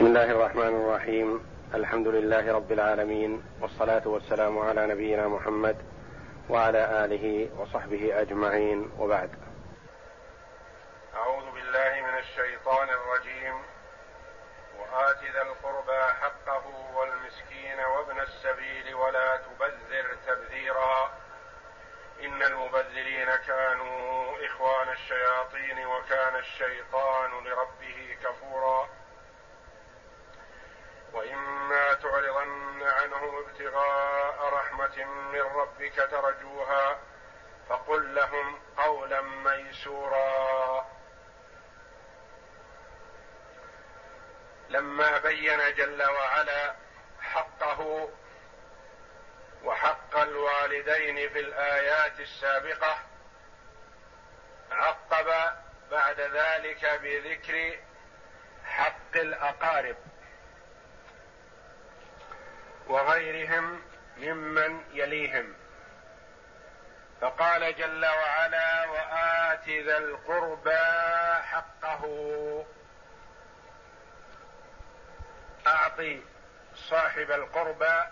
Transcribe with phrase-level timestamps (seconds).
[0.00, 1.46] بسم الله الرحمن الرحيم.
[1.74, 5.76] الحمد لله رب العالمين والصلاة والسلام على نبينا محمد
[6.48, 8.90] وعلى آله وصحبه أجمعين.
[8.98, 9.30] وبعد.
[11.14, 13.62] أعوذ بالله من الشيطان الرجيم.
[14.78, 16.64] وآت ذا القربى حقه
[16.96, 21.10] والمسكين وابن السبيل ولا تبذر تبذيرا.
[22.24, 28.99] إن المبذرين كانوا إخوان الشياطين وكان الشيطان لربه كفورا.
[31.12, 36.98] وإما تعرضن عنهم ابتغاء رحمة من ربك ترجوها
[37.68, 40.86] فقل لهم قولا ميسورا.
[44.68, 46.74] لما بين جل وعلا
[47.20, 48.08] حقه
[49.64, 52.98] وحق الوالدين في الآيات السابقة
[54.70, 55.56] عقب
[55.90, 57.78] بعد ذلك بذكر
[58.64, 59.96] حق الأقارب.
[62.90, 63.82] وغيرهم
[64.16, 65.54] ممن يليهم.
[67.20, 70.78] فقال جل وعلا وآت ذا القربى
[71.42, 72.04] حقه.
[75.66, 76.22] أعطي
[76.74, 78.02] صاحب القربى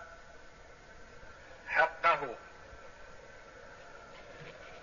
[1.67, 2.35] حقه.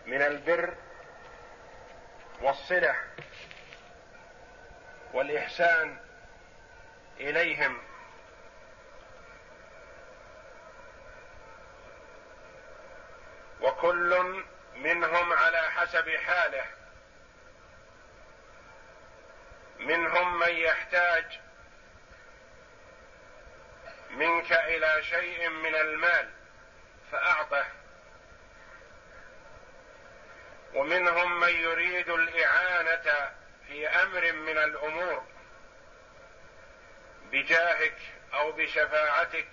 [0.07, 0.75] من البر
[2.42, 2.97] والصلة
[5.13, 5.98] والإحسان
[7.20, 7.86] إليهم.
[13.61, 16.65] وكل منهم على حسب حاله.
[19.79, 21.41] منهم من يحتاج
[24.11, 26.31] منك إلى شيء من المال
[27.13, 27.67] فأعطه.
[30.75, 33.33] ومنهم من يريد الإعانة
[33.67, 35.25] في أمر من الأمور
[37.33, 37.98] بجاهك
[38.35, 39.48] أو بشفاعتك.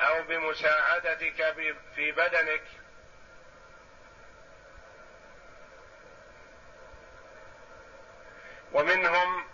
[0.00, 1.54] أو بمساعدتك
[1.94, 2.62] في بدنك.
[8.72, 9.44] ومنهم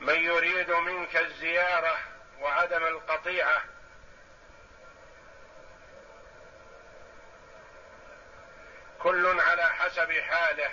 [0.00, 1.98] من يريد منك الزيارة
[2.40, 3.62] وعدم القطيعة.
[8.98, 10.70] كل على حسب حاله.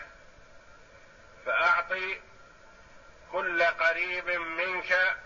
[1.46, 2.22] فأعطي
[3.31, 5.18] كل قريب منك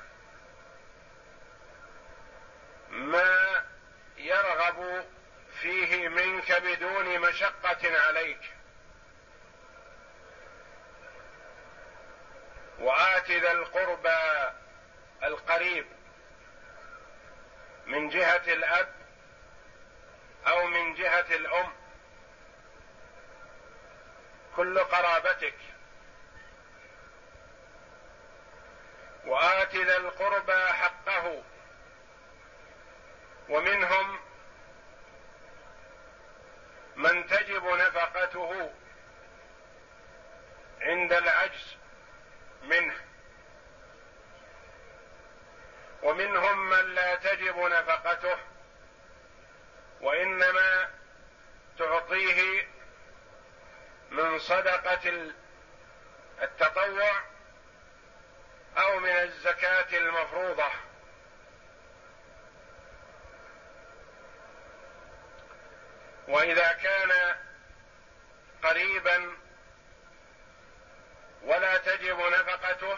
[2.94, 3.66] ما
[4.18, 5.06] يرغب
[5.62, 8.54] فيه منك بدون مشقة عليك.
[12.80, 14.52] وآت ذا القربى
[15.24, 15.88] القريب
[17.86, 18.96] من جهة الأب
[20.48, 21.74] أو من جهة الأم.
[24.56, 25.58] كل قرابتك.
[29.26, 31.44] وآت ذا القربى حقه.
[33.50, 34.20] ومنهم
[36.96, 38.72] من تجب نفقته
[40.82, 41.76] عند العجز
[42.64, 42.96] منه.
[46.04, 48.38] ومنهم من لا تجب نفقته
[50.02, 50.90] وإنما
[51.78, 52.68] تعطيه
[54.12, 55.32] من صدقة
[56.42, 57.12] التطوع
[58.78, 60.93] أو من الزكاة المفروضة.
[66.28, 67.36] وإذا كان
[68.64, 69.38] قريبا
[71.44, 72.98] ولا تجب نفقته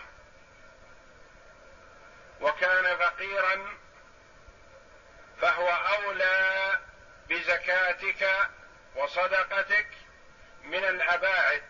[2.42, 3.78] وكان فقيرا
[5.42, 6.80] فهو أولى
[7.30, 8.50] بزكاتك
[8.96, 9.88] وصدقتك
[10.64, 11.64] من الأباعد.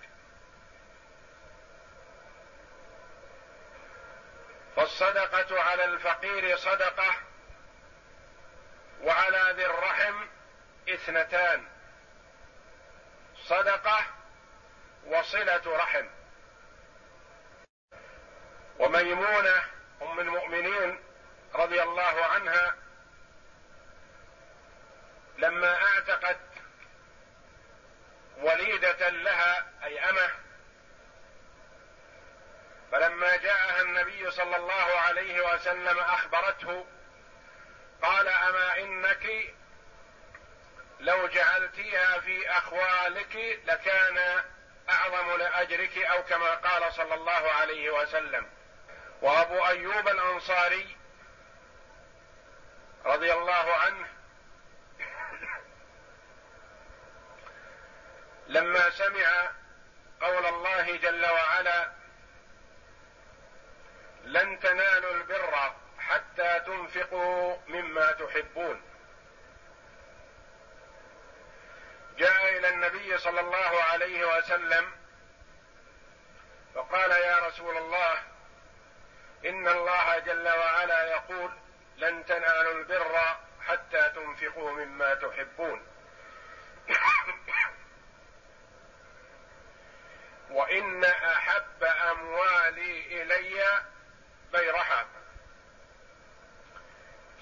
[4.75, 7.15] فالصدقة على الفقير صدقة
[9.01, 10.27] وعلى ذي الرحم
[10.89, 11.67] اثنتان
[13.35, 14.05] صدقة
[15.05, 16.07] وصلة رحم.
[18.79, 19.63] وميمونة
[20.01, 20.99] أم المؤمنين
[21.55, 22.75] رضي الله عنها
[25.37, 26.39] لما أعتقت
[28.37, 30.29] وليدة لها أي أمة
[32.91, 36.85] فلما جاءها النبي صلى الله عليه وسلم أخبرته
[38.01, 39.27] قال أما إنك
[40.99, 44.43] لو جعلتيها في أخوالك لكان
[44.89, 48.49] أعظم لأجرك أو كما قال صلى الله عليه وسلم.
[49.21, 50.97] وأبو أيوب الأنصاري
[53.05, 54.07] رضي الله عنه
[58.47, 59.51] لما سمع
[60.21, 61.91] قول الله جل وعلا
[64.23, 68.81] لن تنالوا البر حتى تنفقوا مما تحبون
[72.17, 74.91] جاء إلى النبي صلى الله عليه وسلم
[76.75, 78.23] فقال يا رسول الله
[79.45, 81.51] إن الله جل وعلا يقول
[81.97, 83.19] لن تنالوا البر
[83.67, 85.87] حتى تنفقوا مما تحبون.
[90.49, 93.81] وإن أحب أموالي إلي
[94.51, 95.07] بيرها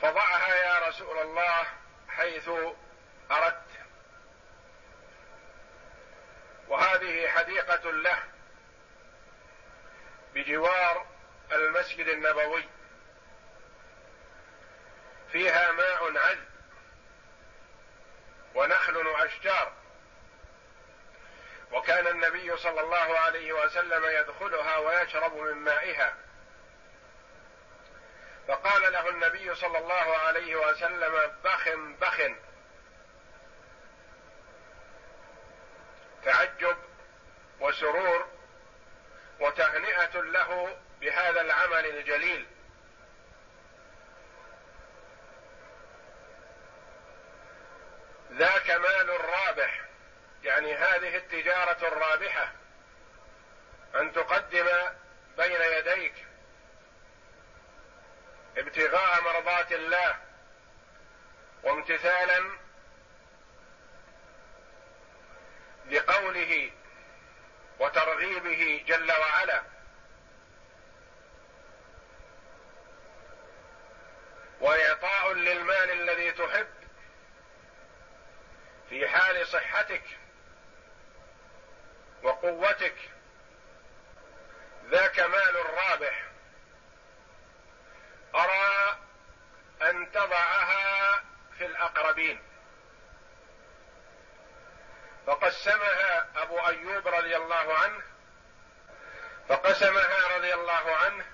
[0.02, 1.68] فضعها يا رسول الله
[2.10, 2.50] حيث
[3.32, 3.63] أردت
[7.86, 8.24] له
[10.34, 11.08] بجوار
[11.52, 12.70] المسجد النبوي.
[15.32, 16.48] فيها ماء عذب
[18.56, 19.74] ونخل واشجار
[21.72, 26.14] وكان النبي صلى الله عليه وسلم يدخلها ويشرب من مائها.
[28.48, 31.70] فقال له النبي صلى الله عليه وسلم بخ
[32.02, 32.22] بخ
[36.24, 36.78] تعجب
[37.64, 38.28] وسرور
[39.40, 42.48] وتهنئة له بهذا العمل الجليل.
[48.32, 49.82] ذاك مال رابح
[50.44, 52.52] يعني هذه التجارة الرابحة
[53.96, 54.68] أن تقدم
[55.38, 56.14] بين يديك
[58.58, 60.18] ابتغاء مرضات الله
[61.64, 62.44] وامتثالا
[65.92, 66.72] لقوله
[67.80, 69.64] وترغيبه جل وعلا.
[74.60, 76.68] وإعطاء للمال الذي تحب
[78.90, 80.04] في حال صحتك
[82.24, 82.96] وقوتك
[84.90, 86.24] ذاك مال رابح.
[88.36, 88.98] أرى
[89.82, 91.24] أن تضعها
[91.58, 92.53] في الأقربين.
[95.28, 98.04] فقسمها أبو أيوب رضي الله عنه
[99.50, 101.26] فقسمها رضي الله عنه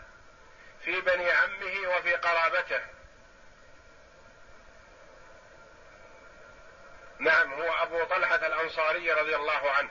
[0.83, 2.81] في بني عمه وفي قرابته.
[7.19, 9.89] نعم هو أبو طلحة الأنصاري رضي الله عنه.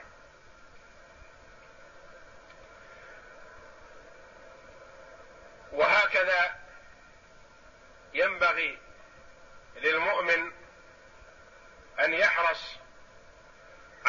[5.72, 6.56] وهكذا
[8.12, 8.78] ينبغي
[9.76, 10.52] للمؤمن
[12.00, 12.76] أن يحرص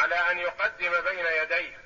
[0.00, 1.78] على أن يقدم بين يديه.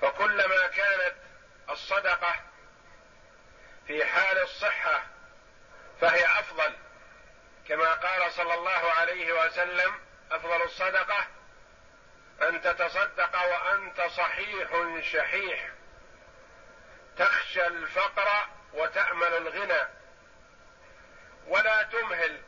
[0.00, 1.14] فكلما كانت
[1.70, 2.34] الصدقة
[3.86, 5.02] في حال الصحة
[6.00, 6.76] فهي أفضل
[7.68, 9.94] كما قال صلى الله عليه وسلم
[10.30, 11.26] أفضل الصدقة
[12.42, 15.70] أن تتصدق وأنت صحيح شحيح.
[17.16, 19.88] تخشى الفقر وتأمل الغنى.
[21.46, 22.42] ولا تمهل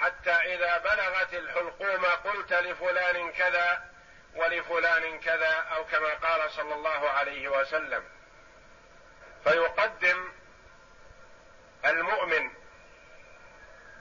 [0.00, 3.90] حتى إذا بلغت الحلقوم قلت لفلان كذا
[4.34, 8.04] ولفلان كذا أو كما قال صلى الله عليه وسلم.
[9.44, 10.32] فيقدم
[11.84, 12.50] المؤمن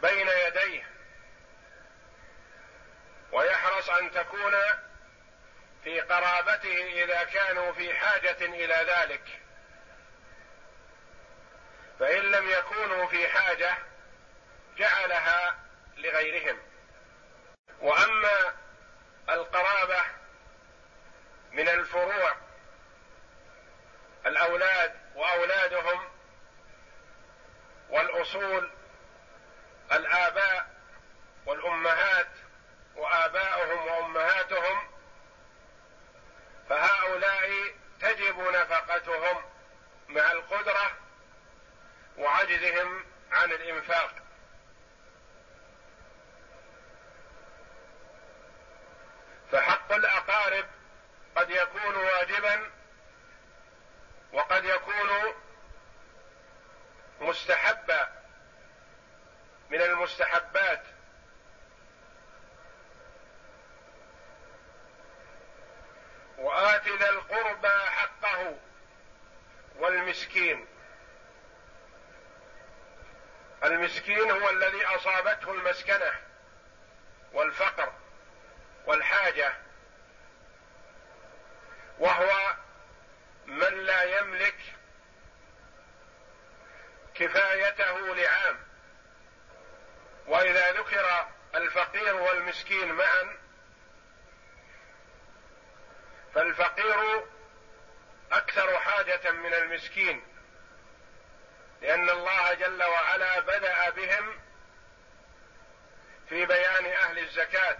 [0.01, 0.87] بين يديه
[3.31, 4.53] ويحرص أن تكون
[5.83, 9.41] في قرابته إذا كانوا في حاجة إلى ذلك.
[11.99, 13.77] فإن لم يكونوا في حاجة
[14.77, 15.66] جعلها
[15.97, 16.57] لغيرهم.
[17.81, 18.53] وأما
[19.29, 20.01] القرابة
[21.51, 22.35] من الفروع
[24.25, 26.09] الأولاد وأولادهم
[27.89, 28.71] والأصول
[29.91, 30.77] الآباء
[31.45, 32.27] والأمهات
[32.95, 34.91] وآباؤهم وأمهاتهم
[36.69, 39.43] فهؤلاء تجب نفقتهم
[40.07, 40.91] مع القدرة
[42.17, 44.13] وعجزهم عن الإنفاق
[49.51, 50.65] فحق الأقارب
[51.35, 52.71] قد يكون واجبا
[54.33, 55.33] وقد يكون
[57.19, 58.09] مستحبا
[59.69, 60.83] من المستحبات
[66.37, 68.57] وآت ذا القربى حقه
[69.75, 70.67] والمسكين
[73.63, 76.13] المسكين هو الذي أصابته المسكنة
[77.33, 77.93] والفقر
[78.85, 79.53] والحاجة
[81.99, 82.55] وهو
[83.45, 84.57] من لا يملك
[87.15, 88.59] كفايته لعام
[90.27, 93.37] واذا ذكر الفقير والمسكين معا
[96.35, 97.25] فالفقير
[98.31, 99.31] أكثر أكثر حاجة
[99.87, 100.23] من المسكين
[101.81, 104.39] لأن الله جل وعلا بدا بهم
[106.29, 107.77] في بيان أهل الزكاه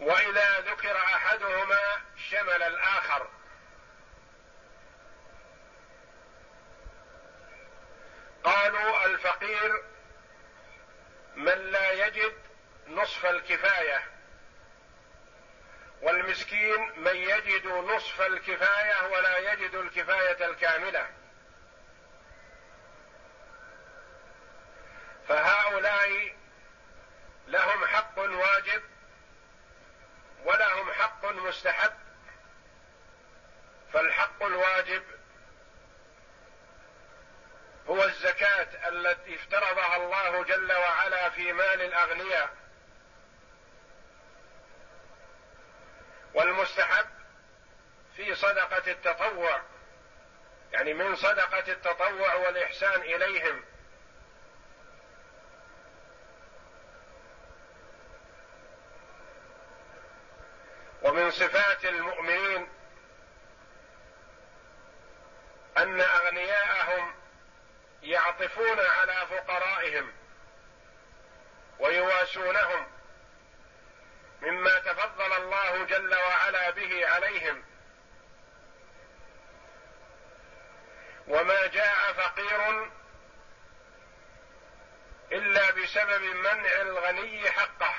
[0.00, 1.80] واذا ذكر احدهما
[2.30, 3.28] شمل الآخر
[8.44, 9.82] قالوا الفقير
[11.36, 12.34] من لا يجد
[12.88, 14.12] نصف الكفايه
[16.02, 17.66] والمسكين من يجد
[18.12, 21.10] نصف الكفاية ولا يجد الكفاية الكاملة.
[25.28, 26.36] فهؤلاء
[27.46, 28.82] لهم حق واجب
[30.44, 31.92] ولهم حق مستحب.
[33.92, 35.02] فالحق الواجب
[37.88, 42.56] هو الزكاة التي افترضها الله جل وعلا في مال الأغنياء.
[46.34, 47.21] والمستحب
[48.16, 49.60] في صدقة التطوع
[50.72, 53.64] يعني من صدقة التطوع والإحسان إليهم.
[61.02, 62.68] ومن صفات المؤمنين
[65.78, 67.14] أن أغنياءهم
[68.02, 70.12] يعطفون على فقرائهم
[71.78, 72.86] ويواسونهم
[74.42, 77.71] مما تفضل الله جل وعلا به عليهم.
[81.28, 82.90] وما جاء فقير
[85.32, 87.94] إلا بسبب منع الغني حقه.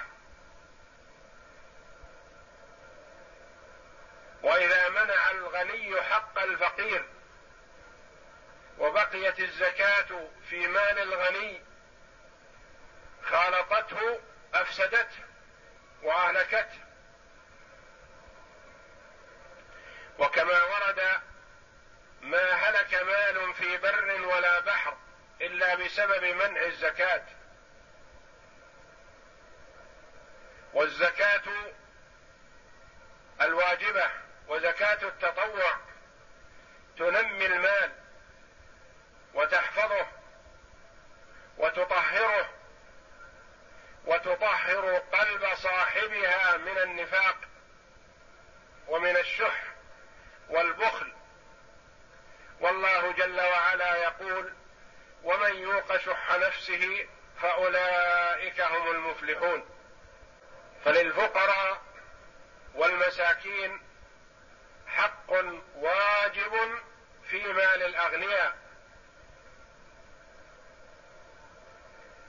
[4.43, 7.05] وإذا منع الغني حق الفقير
[8.77, 11.61] وبقيت الزكاة في مال الغني
[13.23, 14.19] خالطته
[14.53, 15.23] أفسدته
[16.03, 16.79] وأهلكته.
[20.19, 21.21] وكما ورد
[22.23, 24.97] ما هلك مال في بر ولا بحر
[25.41, 27.23] إلا بسبب منع الزكاة.
[30.73, 31.41] والزكاة
[33.41, 34.11] الواجبة
[34.47, 35.77] وزكاة التطوع
[36.97, 37.91] تنمي المال
[39.33, 40.07] وتحفظه
[41.57, 42.49] وتطهره
[44.05, 47.37] وتطهر قلب صاحبها من النفاق
[48.87, 49.63] ومن الشح
[50.49, 51.13] والبخل
[52.59, 54.53] والله جل وعلا يقول
[55.97, 57.07] شح نفسه
[57.41, 59.69] فأولئك هم المفلحون.
[60.85, 61.81] فللفقراء
[62.73, 63.81] والمساكين
[64.87, 65.31] حق
[65.75, 66.79] واجب
[67.29, 68.57] في مال الأغنياء.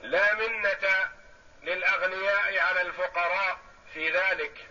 [0.01, 1.11] لا منة
[1.63, 3.59] للأغنياء على الفقراء
[3.93, 4.69] في ذلك.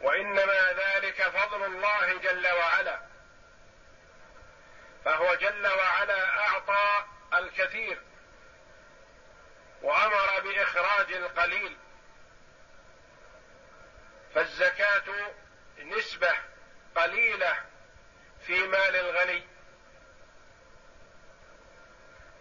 [0.00, 3.07] وإنما ذلك فضل الله جل وعلا.
[5.08, 8.02] فهو جل وعلا أعطى الكثير
[9.82, 11.76] وأمر بإخراج القليل
[14.34, 15.32] فالزكاة
[15.78, 16.32] نسبة
[16.96, 17.64] قليلة
[18.46, 19.46] في مال الغني.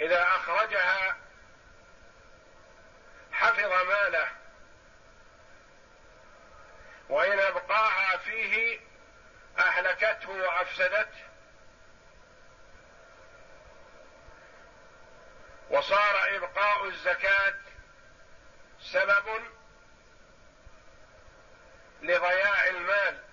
[0.01, 1.17] إذا أخرجها
[3.31, 4.27] حفظ ماله
[7.09, 8.79] وإن أبقاها فيه
[9.59, 11.36] أهلكته وأفسدته.
[15.69, 17.55] وصار إبقاء الزكاة
[18.81, 19.41] سبب
[22.01, 23.23] لضياع المال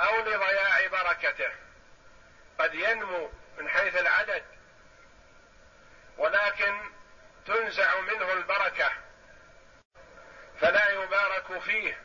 [0.00, 1.50] أو لضياع بركته.
[2.58, 4.44] قد ينمو من حيث العدد
[6.18, 6.90] ولكن
[7.46, 8.90] تنزع منه البركة
[10.60, 12.00] فلا يبارك فيه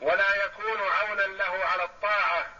[0.00, 2.50] ولا يكون عونا له على الطاعة.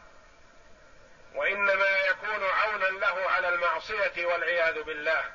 [1.37, 5.33] وإنما يكون عونا له على المعصية والعياذ بالله.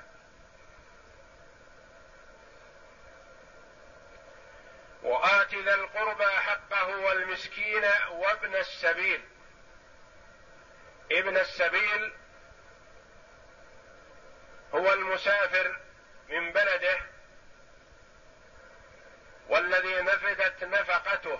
[5.03, 9.21] وآت ذا القربى حقه والمسكين وابن السبيل.
[11.11, 12.13] ابن السبيل
[14.73, 15.79] هو المسافر
[16.29, 16.99] من بلده
[19.49, 21.39] والذي نفذت نفقته.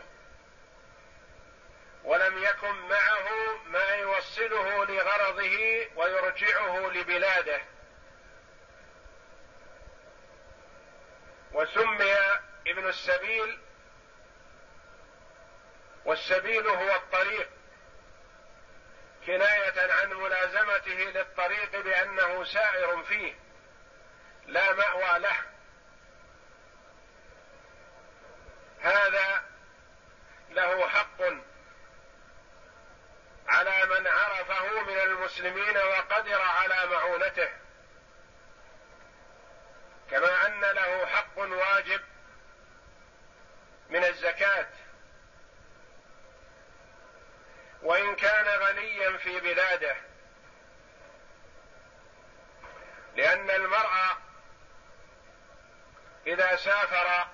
[2.04, 7.62] ولم يكن معه ما يوصله لغرضه ويرجعه لبلاده.
[11.52, 12.16] وسمي
[12.68, 13.60] ابن السبيل
[16.06, 17.50] والسبيل هو الطريق.
[19.26, 23.36] كناية عن ملازمته للطريق بأنه سائر فيه
[24.46, 25.38] لا مأوى له.
[28.80, 29.44] هذا
[30.50, 31.51] له حق
[35.04, 37.50] المسلمين وقدر على معونته.
[40.12, 42.02] كما أن له حق واجب
[43.90, 44.68] من الزكاة.
[47.82, 49.96] وإن كان غنيا في بلاده.
[53.16, 53.92] لأن المرء
[56.28, 57.28] إذا سافر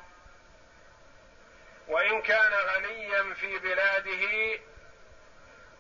[1.88, 4.60] وإن كان غنيا في بلاده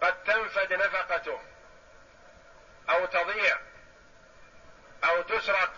[0.01, 1.41] قد تنفد نفقته
[2.89, 3.59] أو تضيع
[5.03, 5.73] أو تسرق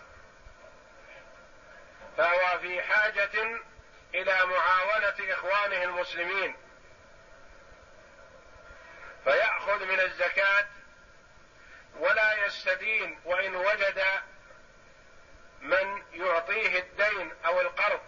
[2.18, 3.62] فهو في حاجة
[4.16, 6.56] إلى معاونة إخوانه المسلمين.
[9.24, 10.68] فيأخذ من الزكاة
[12.00, 14.04] ولا يستدين وإن وجد
[15.62, 18.02] من يعطيه الدين أو القرض.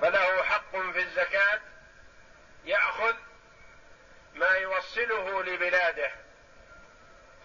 [0.00, 1.60] فله حق في الزكاه
[2.64, 3.14] ياخذ
[4.34, 4.56] ما
[5.42, 6.10] لبلاده.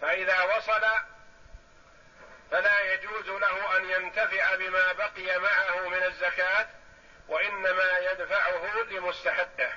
[0.00, 0.82] فإذا وصل
[2.50, 6.66] فلا يجوز له أن ينتفع بما بقي معه من الزكاة
[7.28, 9.72] وإنما يدفعه لمستحقه.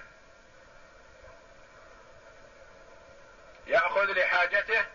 [3.68, 4.86] يأخذ لحاجته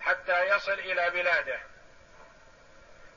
[0.00, 1.60] حتى يصل إلى بلاده.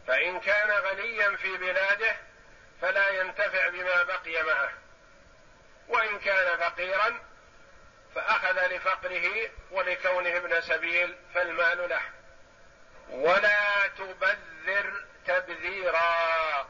[0.07, 2.15] فإن كان غنيا في بلاده
[2.81, 4.71] فلا ينتفع بما بقي معه.
[5.87, 7.24] وإن كان فقيرا
[8.15, 12.01] فأخذ لفقره ولكونه ابن سبيل فالمال له.
[13.09, 16.69] ولا تبذر تبذيرا.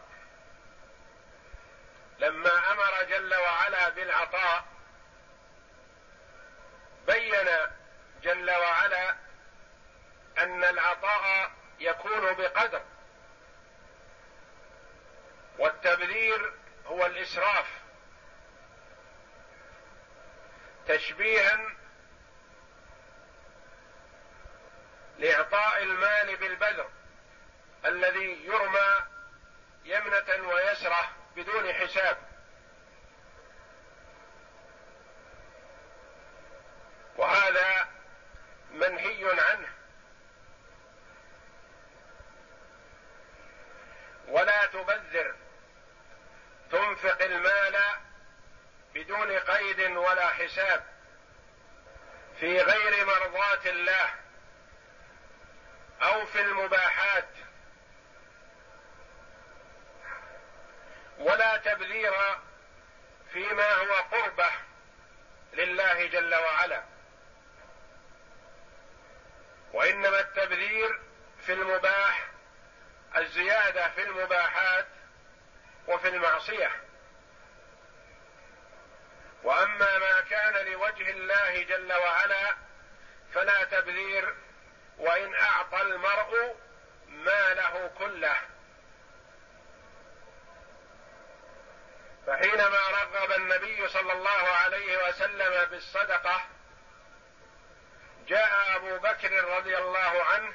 [2.20, 4.66] لما أمر جل وعلا بالعطاء
[7.08, 7.48] بين
[8.24, 9.16] جل وعلا
[10.38, 12.82] أن العطاء يكون بقدر
[15.60, 16.54] والتبذير
[16.86, 17.85] هو الإسراف.
[20.88, 21.76] تشبيها
[25.18, 26.90] لإعطاء المال بالبذر
[27.86, 29.06] الذي يرمى
[29.86, 32.18] يمنة ويسرة بدون حساب.
[37.18, 37.88] وهذا
[38.72, 39.68] منهي عنه.
[44.28, 45.36] ولا تبذر
[46.72, 47.76] تنفق المال
[48.96, 50.84] بدون قيد ولا حساب
[52.40, 54.10] في غير مرضاه الله
[56.02, 57.30] أو في المباحات
[61.20, 62.14] ولا تبذير
[63.34, 64.50] فيما هو قربة
[65.54, 66.84] لله جل وعلا.
[69.74, 71.00] وإنما التبذير
[71.46, 72.28] في المباح
[73.18, 74.88] الزيادة في المباحات
[75.88, 76.85] وفي المعصية.
[79.46, 82.56] وأما ما كان لوجه الله جل وعلا
[83.34, 84.36] فلا تبذير
[84.98, 86.56] وإن أعطى المرء
[87.08, 88.36] ماله كله.
[92.28, 96.42] فحينما رغب النبي صلى الله عليه وسلم بالصدقة
[98.28, 100.54] جاء أبو بكر رضي الله عنه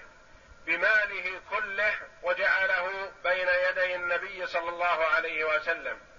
[0.66, 6.09] بماله كله وجعله بين يدي النبي صلى الله عليه وسلم.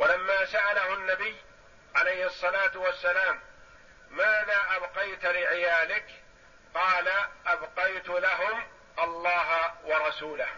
[0.00, 1.36] ولما سأله النبي
[1.94, 3.40] عليه الصلاة والسلام
[4.10, 6.06] ماذا أبقيت لعيالك؟
[6.74, 7.08] قال
[7.46, 10.48] أبقيت لهم الله ورسوله.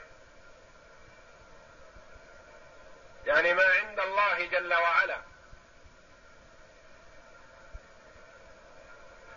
[3.26, 5.22] يعني ما عند الله جل وعلا.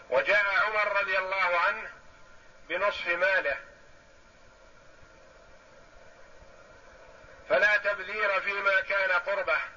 [0.09, 1.91] وجاء عمر رضي الله عنه
[2.69, 3.57] بنصف ماله.
[7.49, 9.74] فلا تبذير فيما كان قربه.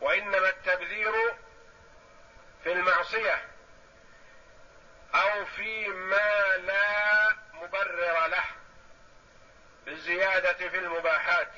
[0.00, 1.12] وإنما التبذير
[2.64, 3.48] في المعصية
[5.14, 8.44] أو فيما لا مبرر له
[9.86, 11.48] بالزيادة في المباحات.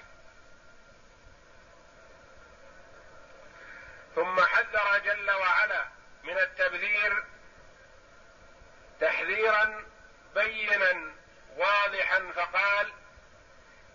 [4.15, 5.85] ثم حذر جل وعلا
[6.23, 7.25] من التبذير
[9.01, 9.85] تحذيرا
[10.35, 11.13] بينا
[11.57, 12.93] واضحا فقال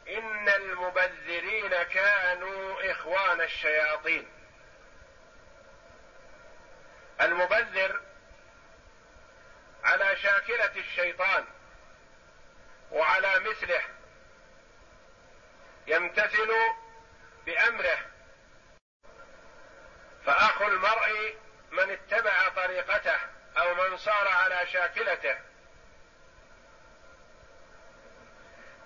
[0.08, 4.37] إن المبذرين كانوا إخوان الشياطين.
[7.21, 8.01] المبذر
[9.84, 11.45] على شاكلة الشيطان
[12.91, 13.82] وعلى مثله
[15.88, 16.51] يمتثل
[17.45, 17.97] بأمره.
[20.25, 21.38] فأخو المرء
[21.71, 23.19] من اتبع طريقته
[23.58, 25.38] أو من صار على شاكلته.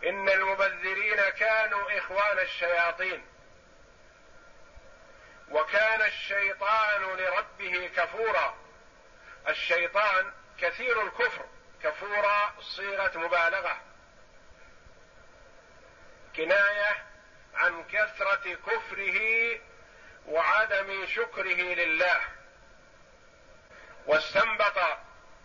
[0.04, 3.26] إن المبذرين كانوا إخوان الشياطين.
[5.52, 8.56] وكان الشيطان لربه كفورا.
[9.48, 11.46] الشيطان كثير الكفر
[11.84, 13.82] كفورا صيغة مبالغة.
[16.36, 17.06] كناية
[17.56, 19.60] عن كثرة كفره
[20.28, 22.22] وعدم شكره لله.
[24.06, 24.78] واستنبط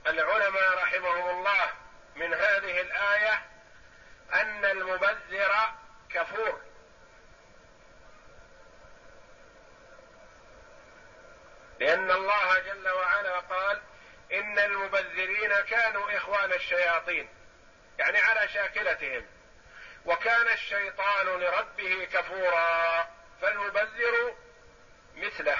[0.06, 1.72] العلماء رحمهم الله
[2.16, 3.42] من هذه الآية
[4.32, 5.54] أن المبذر
[6.10, 6.60] كفور.
[11.80, 13.80] لأن الله جل وعلا قال
[14.32, 17.28] إن المبذرين كانوا إخوان الشياطين
[17.98, 19.26] يعني على شاكلتهم.
[20.04, 23.08] وكان الشيطان لربه كفورا
[23.42, 24.36] فالمبذر
[25.16, 25.58] مثله.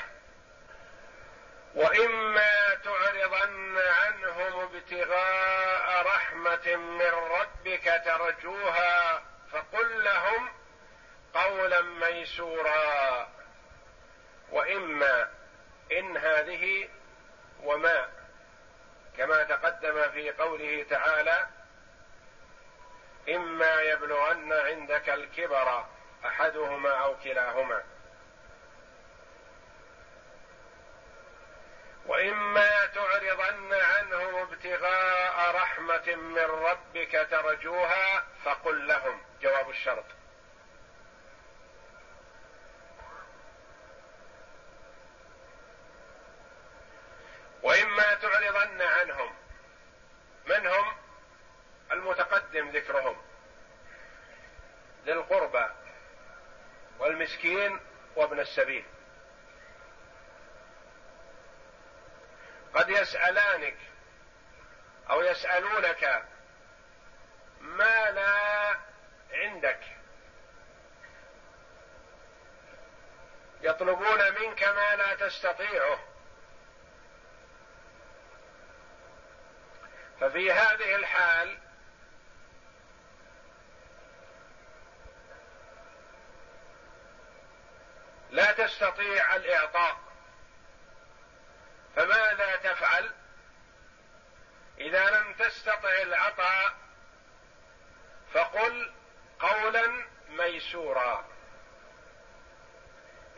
[1.75, 10.53] وإما تعرضن عنهم ابتغاء رحمة من ربك ترجوها فقل لهم
[11.35, 13.29] قولا ميسورا.
[14.51, 15.31] وإما
[15.93, 16.89] إن هذه
[17.63, 18.09] وما
[19.17, 21.47] كما تقدم في قوله تعالى
[23.29, 25.85] إما يبلغن عندك الكبر
[26.27, 27.83] أحدهما أو كلاهما.
[32.07, 40.05] وإما تعرضن عنهم ابتغاء رحمة من ربك ترجوها فقل لهم جواب الشرط.
[48.57, 49.35] تعرضن عنهم.
[50.47, 50.97] من هم
[51.93, 53.23] المتقدم ذكرهم.
[55.05, 55.67] ذي القربى
[56.99, 57.81] والمسكين
[58.17, 58.85] وابن السبيل.
[62.75, 63.77] قد يسألانك
[65.11, 66.25] أو يسألونك
[67.61, 68.77] ما لا
[69.33, 69.81] عندك.
[73.61, 76.16] يطلبون منك ما لا تستطيعه.
[80.21, 81.59] ففي هذه الحال
[88.31, 89.97] لا تستطيع الإعطاء
[91.97, 93.15] فماذا تفعل
[94.79, 96.75] إذا لم تستطع العطاء
[98.35, 98.93] فقل
[99.41, 101.25] قولا ميسورا.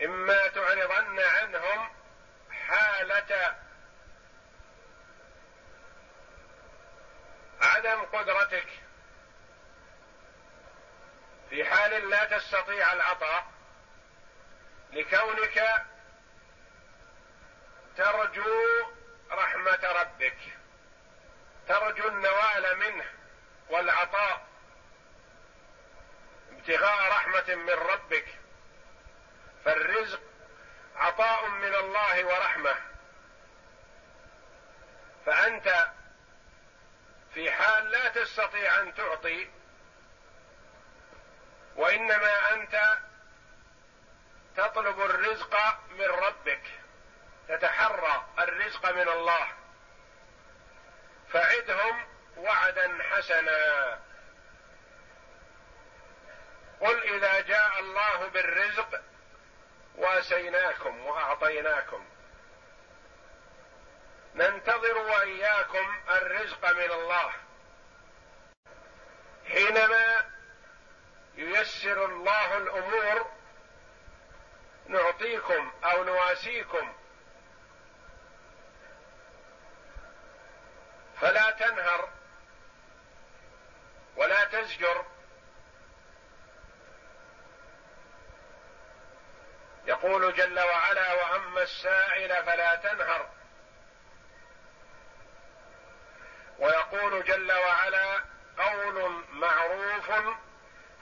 [0.05, 1.91] إما تعرضن عنهم
[2.51, 3.59] حالة
[7.61, 8.69] عدم قدرتك
[11.51, 13.47] في حال لا تستطيع العطاء
[14.93, 15.87] لكونك
[17.97, 18.87] ترجو
[19.31, 20.39] رحمة ربك
[21.69, 23.05] ترجو النوال منه
[23.71, 24.47] والعطاء
[26.53, 28.27] ابتغاء رحمة من ربك
[29.65, 30.21] فالرزق
[30.97, 32.75] عطاء من الله ورحمة
[35.27, 35.89] فأنت
[37.39, 39.49] في حال لا تستطيع أن تعطي
[41.77, 42.99] وإنما أنت
[44.57, 45.57] تطلب الرزق
[45.91, 46.63] من ربك
[47.49, 49.49] تتحرى الرزق من الله.
[51.33, 54.01] فعدهم وعدا حسنا.
[56.81, 59.03] قل إذا جاء الله بالرزق
[59.95, 62.07] وأسيناكم وأعطيناكم.
[64.35, 67.33] ننتظر وإياكم الرزق من الله.
[69.49, 70.31] حينما
[71.35, 73.31] ييسر الله الأمور
[74.87, 76.95] نعطيكم أو نواسيكم.
[81.21, 82.09] فلا تنهر
[84.17, 85.07] ولا تزجر.
[89.87, 93.38] يقول جل وعلا وأما السائل فلا تنهر.
[96.59, 98.25] ويقول جل وعلا
[98.59, 100.13] قول معروف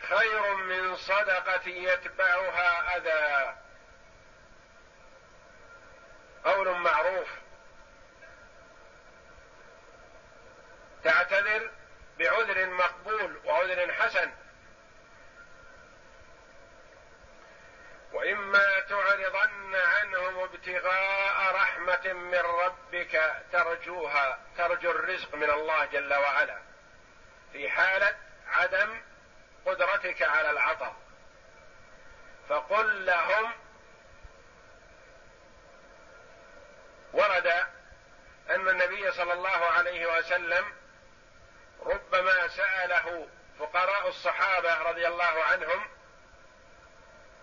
[0.09, 3.57] خير من صدقة يتبعها أذى.
[6.45, 7.29] قول معروف.
[11.05, 11.71] تعتذر
[12.19, 14.33] بعذر مقبول وعذر حسن.
[18.17, 26.59] وإما تعرضن عنهم ابتغاء رحمة من ربك ترجوها ترجو الرزق من الله جل وعلا.
[27.53, 28.17] في حالة
[28.49, 29.01] عدم
[29.67, 30.97] قدرتك على العطاء.
[32.49, 33.53] فقل لهم
[37.13, 37.47] ورد
[38.51, 40.73] أن النبي صلى الله عليه وسلم
[41.83, 45.96] ربما سأله فقراء الصحابة رضي الله عنهم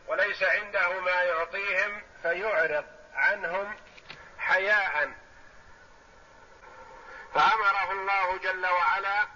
[0.08, 3.78] وليس عنده ما يعطيهم فيعرض عنهم
[4.38, 5.14] حياء.
[7.34, 9.28] فأمره الله جل وعلا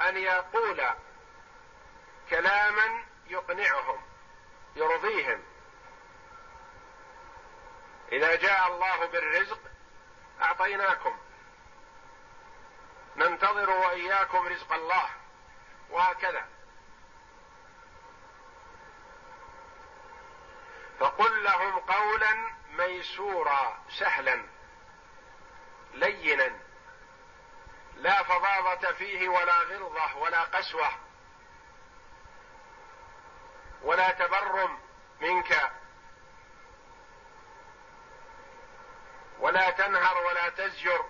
[0.00, 0.84] أن يقول
[2.30, 4.02] كلاما يقنعهم
[4.76, 5.42] يرضيهم.
[8.12, 9.60] إذا جاء الله بالرزق
[10.42, 11.18] أعطيناكم.
[13.16, 15.10] ننتظر وإياكم رزق الله
[15.90, 16.48] وهكذا.
[21.00, 24.46] فقل لهم قولا ميسورا سهلا
[25.92, 26.60] لينا.
[27.96, 30.90] لا فظاظه فيه ولا غلظة ولا قسوة
[33.82, 34.78] ولا تبرم
[35.20, 35.72] منك
[39.38, 41.04] ولا تنهر ولا تزجر.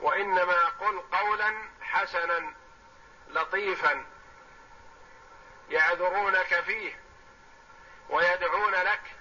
[0.00, 2.54] وإنما قل قولا حسنا
[3.28, 4.06] لطيفا
[5.68, 7.09] يعذرونك فيه.
[8.10, 9.16] ويدعون لك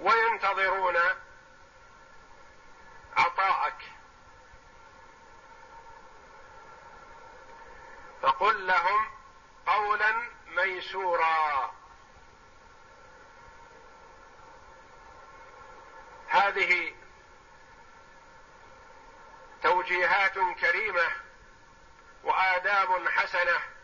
[0.00, 0.96] وينتظرون
[3.16, 3.92] عطاءك.
[8.22, 9.10] فقل لهم
[9.66, 11.74] قولا ميسورا.
[16.28, 16.94] هذه
[19.62, 21.10] توجيهات كريمة
[22.24, 23.75] وآداب حسنة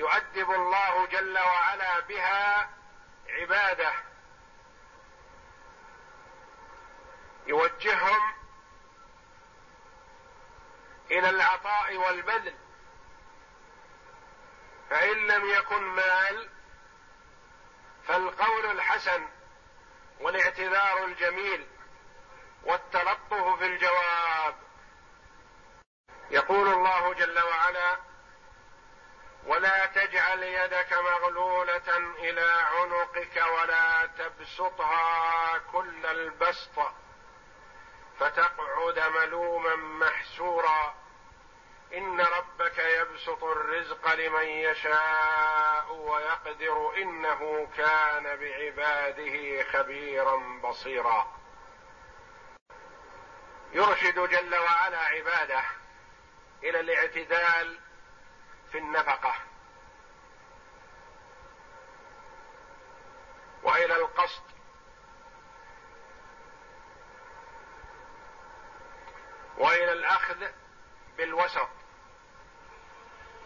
[0.00, 2.70] يؤدب الله جل وعلا بها
[3.28, 3.92] عباده.
[7.46, 8.34] يوجههم
[11.10, 12.56] إلى العطاء والبذل.
[14.90, 16.50] فإن لم يكن مال
[18.06, 19.28] فالقول الحسن
[20.20, 21.68] والاعتذار الجميل
[22.62, 24.54] والتلطف في الجواب.
[26.30, 28.09] يقول الله جل وعلا
[29.46, 36.78] ولا تجعل يدك مغلولة إلى عنقك ولا تبسطها كل البسط
[38.20, 40.94] فتقعد ملوما محسورا.
[41.94, 51.40] إن ربك يبسط الرزق لمن يشاء ويقدر إنه كان بعباده خبيرا بصيرا.
[53.72, 55.62] يرشد جل وعلا عباده
[56.62, 57.80] إلى الاعتدال
[58.72, 59.34] في النفقة.
[63.62, 64.42] وإلى القصد.
[69.58, 70.46] وإلى الأخذ
[71.16, 71.68] بالوسط.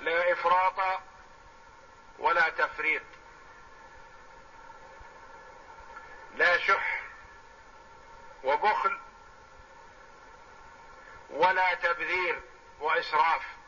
[0.01, 1.03] لا إفراط
[2.19, 3.03] ولا تفريط.
[6.35, 7.03] لا شح
[8.45, 9.01] وبخل
[11.31, 12.43] ولا تبذير
[12.81, 13.64] وإسراف.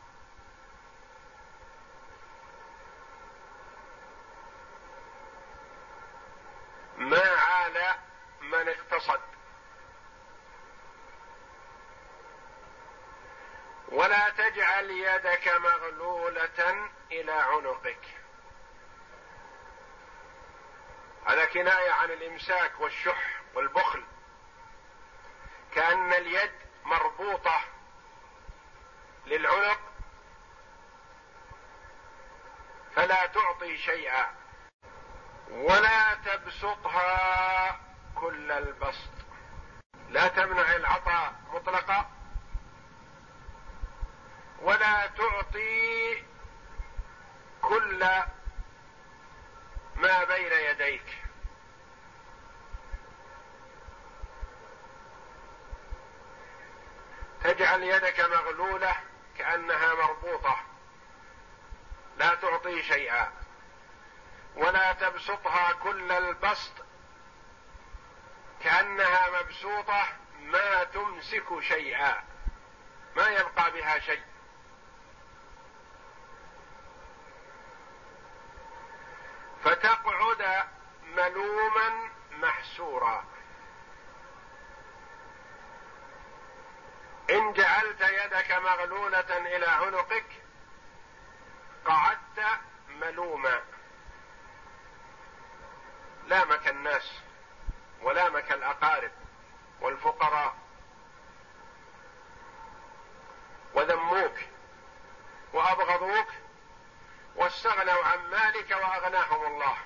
[6.97, 7.95] ما عال
[8.41, 9.21] من اقتصد.
[13.87, 18.05] ولا تجعل يدك مغلولة إلى عنقك.
[21.25, 24.03] هذا كناية عن الإمساك والشح والبخل.
[25.71, 26.51] كأن اليد
[26.83, 27.61] مربوطة
[29.25, 29.79] للعنق
[32.95, 34.46] فلا تعطي شيئا.
[35.51, 37.79] ولا تبسطها
[38.15, 39.09] كل البسط.
[40.09, 42.09] لا تمنع العطاء مطلقا.
[44.61, 46.23] ولا تعطي
[47.61, 47.99] كل
[49.95, 51.17] ما بين يديك.
[57.43, 58.95] تجعل يدك مغلولة
[59.37, 60.57] كأنها مربوطة.
[62.17, 63.36] لا تعطي شيئا.
[64.57, 66.73] ولا تبسطها كل البسط
[68.63, 70.03] كأنها مبسوطة
[70.39, 72.23] ما تمسك شيئا
[73.15, 74.23] ما يبقى بها شيء.
[79.63, 80.67] فتقعد
[81.03, 83.25] ملوما محسورا.
[87.29, 90.43] إن جعلت يدك مغلولة إلى عنقك
[91.85, 92.45] قعدت
[92.89, 93.76] ملوما.
[96.27, 97.11] لامك الناس
[98.01, 99.11] ولامك الأقارب
[99.81, 100.55] والفقراء
[103.73, 104.39] وذموك
[105.53, 106.27] وأبغضوك
[107.35, 109.77] واستغنوا عن مالك وأغناهم الله.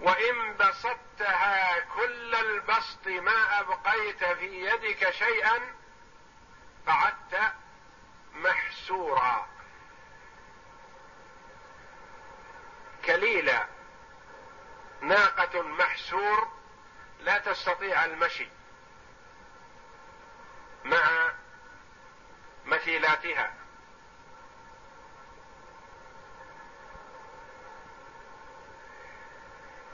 [0.00, 5.74] وإن بسطتها كل البسط ما أبقيت في يدك شيئا
[6.86, 7.52] قعدت
[8.32, 9.59] محسورا.
[13.04, 13.66] كليلا
[15.00, 16.48] ناقة محسور
[17.20, 18.48] لا تستطيع المشي
[20.84, 21.32] مع
[22.64, 23.54] مثيلاتها.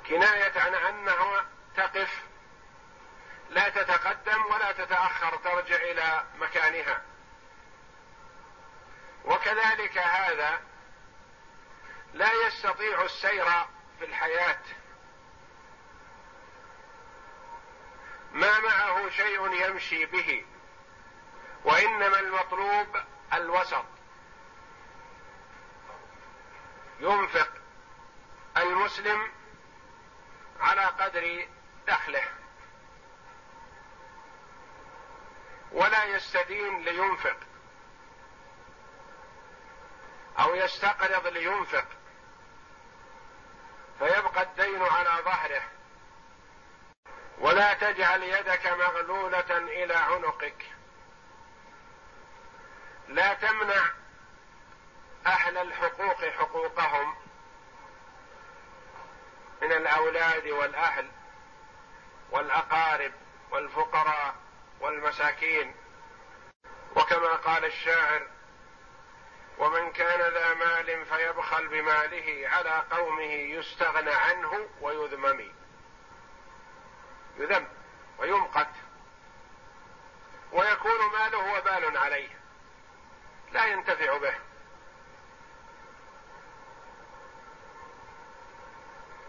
[0.07, 1.45] كناية عن أنه
[1.77, 2.23] تقف
[3.51, 7.03] لا تتقدم ولا تتأخر ترجع إلى مكانها.
[9.25, 10.61] وكذلك هذا
[12.17, 13.45] لا يستطيع السير
[13.99, 14.63] في الحياة.
[18.33, 20.47] ما معه شيء يمشي به
[21.65, 22.97] وإنما المطلوب
[23.33, 23.85] الوسط.
[27.01, 27.53] ينفق
[28.57, 29.33] المسلم
[30.61, 31.49] على قدر
[31.87, 32.29] دخله.
[35.73, 37.37] ولا يستدين لينفق
[40.39, 41.96] أو يستقرض لينفق.
[43.99, 45.63] فيبقى الدين على ظهره.
[47.39, 50.67] ولا تجعل يدك مغلولة إلى عنقك.
[53.09, 53.85] لا تمنع
[55.27, 57.15] أهل الحقوق حقوقهم
[59.63, 61.11] من الأولاد والأهل
[62.31, 63.13] والأقارب
[63.51, 64.35] والفقراء
[64.81, 65.75] والمساكين.
[66.97, 68.27] وكما قال الشاعر
[69.59, 75.53] ومن كان ذا مال فيبخل بماله على قومه يستغنى عنه ويذمم.
[77.37, 77.69] يذم
[78.19, 78.71] ويمقت.
[80.53, 82.29] ويكون ماله وبال عليه.
[83.53, 84.35] لا ينتفع به.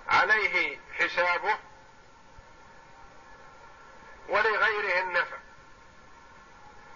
[0.07, 1.57] عليه حسابه
[4.29, 5.37] ولغيره النفع.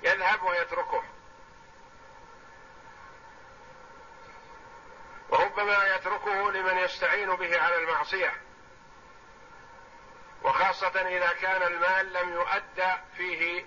[0.04, 1.04] يذهب ويتركه.
[5.62, 8.34] وربما يتركه لمن يستعين به على المعصية.
[10.44, 13.66] وخاصة إذا كان المال لم يؤد فيه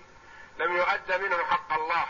[0.59, 2.07] لم يؤد منه حق الله.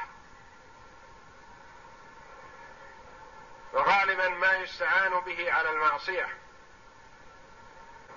[3.73, 6.29] وغالبا ما يستعان به على المعصية.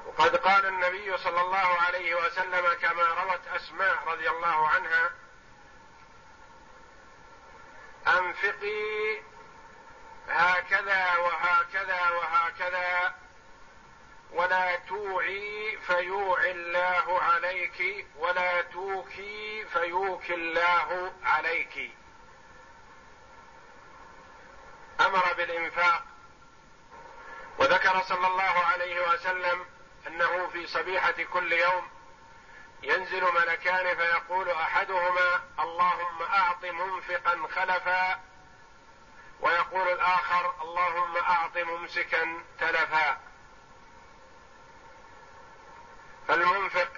[0.05, 5.11] وقد قال النبي صلى الله عليه وسلم كما روت أسماء رضي الله عنها
[8.07, 9.21] أنفقي
[10.27, 13.15] هكذا وهكذا وهكذا.
[14.31, 21.91] ولا توعي فيوعي الله عليك ولا توكي فيوكي الله عليك.
[25.01, 26.03] أمر بالإنفاق.
[27.59, 29.65] وذكر صلى الله عليه وسلم
[30.07, 31.89] أنه في صبيحة كل يوم
[32.83, 38.19] ينزل ملكان فيقول أحدهما اللهم أعط منفقا خلفا
[39.41, 43.19] ويقول الآخر اللهم أعط ممسكا تلفا.
[46.27, 46.91] فالمنفق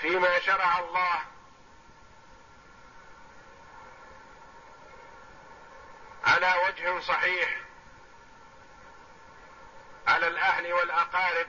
[0.00, 1.20] فيما شرع الله
[6.24, 7.60] على وجه صحيح
[10.06, 11.46] على الأهل والأقارب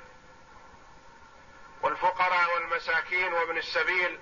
[1.81, 4.19] والفقراء والمساكين وابن السبيل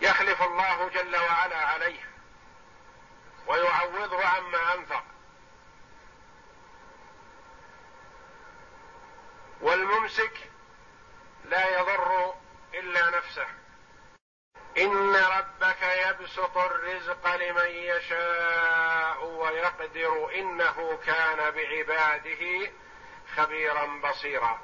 [0.00, 2.10] يخلف الله جل وعلا عليه
[3.46, 5.04] ويعوضه عما أنفق.
[9.60, 10.50] والممسك
[11.44, 12.34] لا يضر
[12.74, 13.46] إلا نفسه.
[14.78, 22.70] إن ربك يبسط الرزق لمن يشاء ويقدر إنه كان بعباده
[23.36, 24.60] خبيرا بصيرا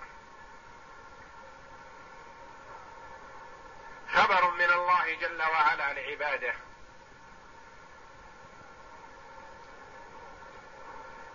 [4.13, 4.71] خبر من
[5.07, 6.55] الله جل وعلا لعباده.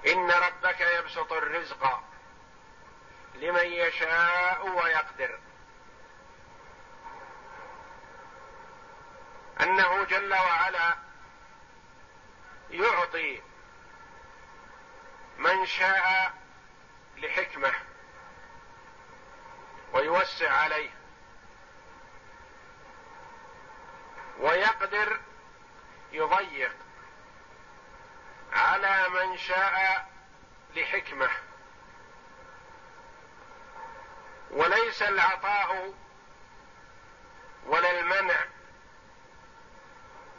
[0.08, 2.04] إن ربك يبسط الرزق
[3.36, 5.40] لمن يشاء ويقدر.
[9.62, 10.96] أنه جل وعلا
[12.70, 13.42] يعطي
[15.38, 16.34] من شاء
[17.18, 17.74] لحكمة
[19.94, 21.01] ويوسع عليه.
[24.42, 25.20] ويقدر
[26.12, 26.76] يضيق
[28.54, 30.10] على من شاء
[30.76, 31.30] لحكمة.
[34.52, 35.94] وليس العطاء
[37.66, 38.46] ولا المنع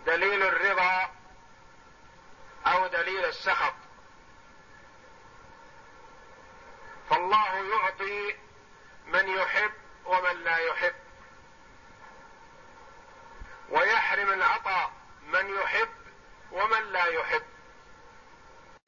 [0.06, 1.10] دليل الرضا
[2.66, 3.74] أو دليل السخط.
[7.10, 8.36] فالله يعطي
[9.06, 9.72] من يحب
[10.04, 11.01] ومن لا يحب.
[13.72, 14.92] ويحرم العطاء
[15.22, 15.88] من يحب
[16.50, 17.42] ومن لا يحب.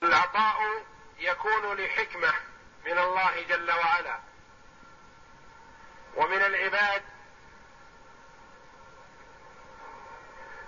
[0.02, 0.84] العطاء
[1.18, 2.34] يكون لحكمة
[2.86, 4.18] من الله جل وعلا
[6.14, 7.02] ومن العباد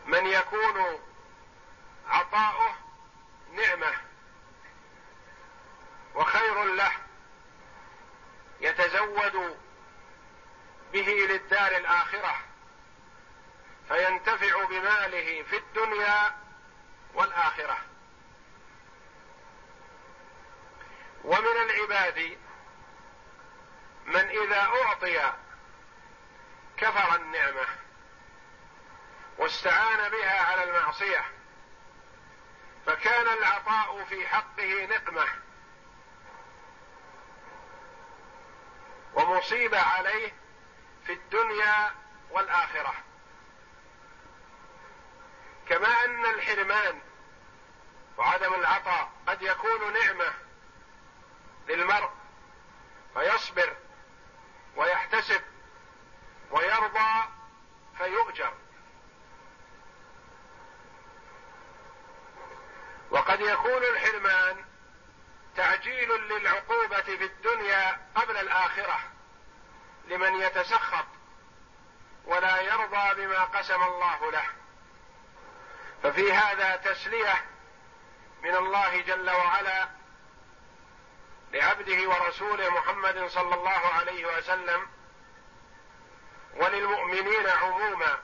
[0.06, 1.00] من يكون
[2.06, 2.74] عطاؤه
[3.52, 3.94] نعمة
[6.14, 6.92] وخير له
[8.60, 9.56] يتزود
[10.92, 12.45] به للدار الآخرة.
[13.88, 16.34] فينتفع بماله في الدنيا
[17.14, 17.78] والآخرة.
[21.24, 22.38] ومن العباد
[24.06, 25.32] من إذا أعطي
[26.76, 27.66] كفر النعمة
[29.38, 31.24] واستعان بها على المعصية
[32.86, 35.26] فكان العطاء في حقه نقمة.
[39.14, 40.32] ومصيبه عليه
[41.06, 41.94] في الدنيا
[42.30, 42.94] والآخرة.
[45.68, 47.00] كما أن الحرمان
[48.16, 50.34] وعدم العطاء قد يكون نعمة
[51.68, 52.10] للمرء
[53.14, 53.76] فيصبر
[54.76, 55.42] ويحتسب
[56.50, 57.24] ويرضى
[57.98, 58.52] فيؤجر.
[63.10, 64.64] وقد يكون الحرمان
[65.56, 69.00] تعجيل للعقوبة في الدنيا قبل الآخرة
[70.08, 71.06] لمن يتسخط
[72.24, 74.46] ولا يرضى بما قسم الله له.
[76.06, 77.44] ففي هذا تسلية
[78.42, 79.88] من الله جل وعلا
[81.52, 84.88] لعبده ورسوله محمد صلى الله عليه وسلم
[86.54, 88.18] وللمؤمنين عموما.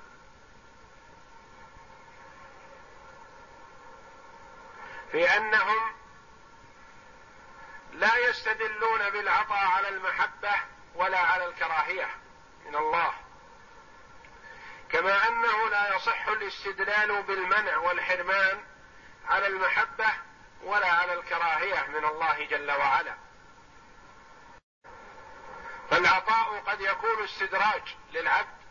[5.12, 5.92] في أنهم
[7.92, 10.54] لا يستدلون بالعطاء على المحبة
[10.94, 12.08] ولا على الكراهية
[12.66, 13.21] من الله.
[14.92, 18.64] كما أنه لا يصح الاستدلال بالمنع والحرمان
[19.28, 20.08] على المحبة
[20.62, 23.14] ولا على الكراهية من الله جل وعلا.
[25.90, 28.62] فالعطاء قد يكون استدراج للعبد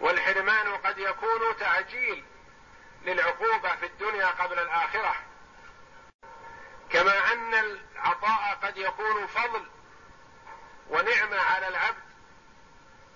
[0.00, 2.24] والحرمان قد يكون تعجيل
[3.02, 5.16] للعقوبة في الدنيا قبل الآخرة.
[6.90, 9.70] كما أن العطاء قد يكون فضل
[10.90, 12.03] ونعمة على العبد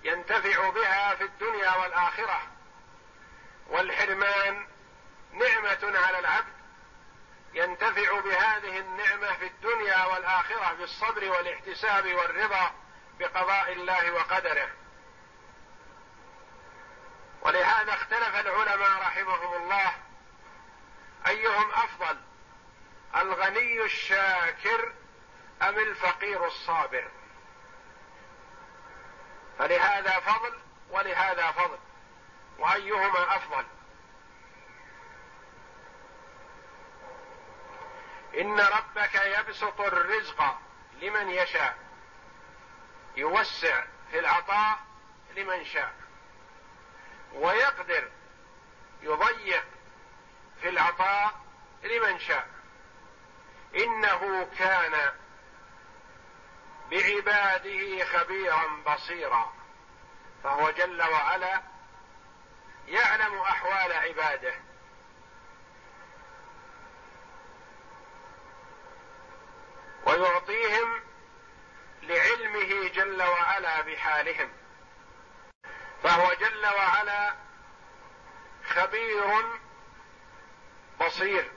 [0.03, 2.41] ينتفع بها في الدنيا والآخرة.
[3.67, 4.67] والحرمان
[5.31, 6.59] نعمة على العبد
[7.53, 12.71] ينتفع بهذه النعمة في الدنيا والآخرة بالصبر والاحتساب والرضا
[13.19, 14.69] بقضاء الله وقدره.
[17.41, 19.93] ولهذا اختلف العلماء رحمهم الله
[21.27, 22.17] أيهم أفضل
[23.15, 24.93] الغني الشاكر
[25.61, 27.11] أم الفقير الصابر؟
[29.59, 31.79] فلهذا فضل ولهذا فضل.
[32.57, 33.65] وأيهما أفضل؟
[38.39, 40.57] إن ربك يبسط الرزق
[41.01, 41.77] لمن يشاء
[43.15, 44.79] يوسع في العطاء
[45.35, 45.93] لمن شاء
[47.33, 48.09] ويقدر
[49.01, 49.65] يضيق
[50.61, 51.39] في العطاء
[51.83, 52.47] لمن شاء.
[53.75, 55.11] إنه كان
[56.91, 59.53] بعباده خبيرا بصيرا
[60.43, 61.61] فهو جل وعلا
[62.87, 64.53] يعلم أحوال عباده.
[70.05, 71.01] ويعطيهم
[72.01, 74.49] لعلمه جل وعلا بحالهم
[76.03, 77.35] فهو جل وعلا
[78.69, 79.43] خبير
[81.01, 81.51] بصير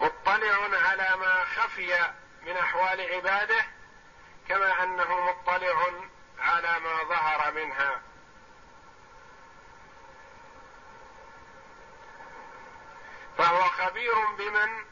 [0.00, 2.12] مطلع على ما خفي
[2.46, 3.64] من أحوال عباده
[4.48, 5.90] كما أنه مطلع
[6.38, 8.02] على ما ظهر منها.
[13.38, 14.84] فهو خبير بمن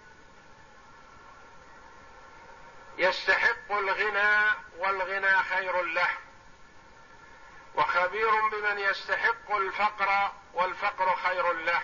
[2.99, 6.09] يستحق الغنى والغنى خير له
[7.75, 11.83] وخبير بمن يستحق الفقر والفقر خير له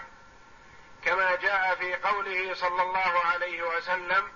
[1.04, 4.32] كما جاء في قوله صلى الله عليه وسلم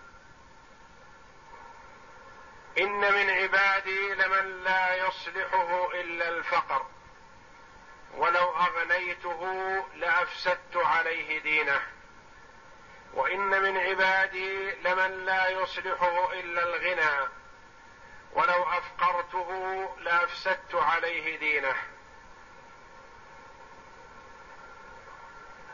[2.78, 6.86] إن من عبادي لمن لا يصلحه إلا الفقر.
[8.14, 9.42] ولو أغنيته
[9.94, 11.82] لأفسدت عليه دينه.
[13.14, 17.28] وإن من عبادي لمن لا يصلحه إلا الغنى.
[18.32, 21.74] ولو أفقرته لأفسدت عليه دينه.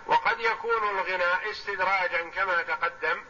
[0.07, 3.24] وقد يكون الغنى استدراجا كما تقدم.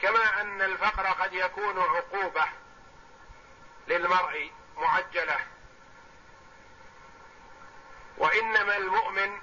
[0.00, 2.44] كما أن الفقر قد يكون عقوبة
[3.88, 5.38] للمرء معجلة.
[8.16, 9.40] وإنما المؤمن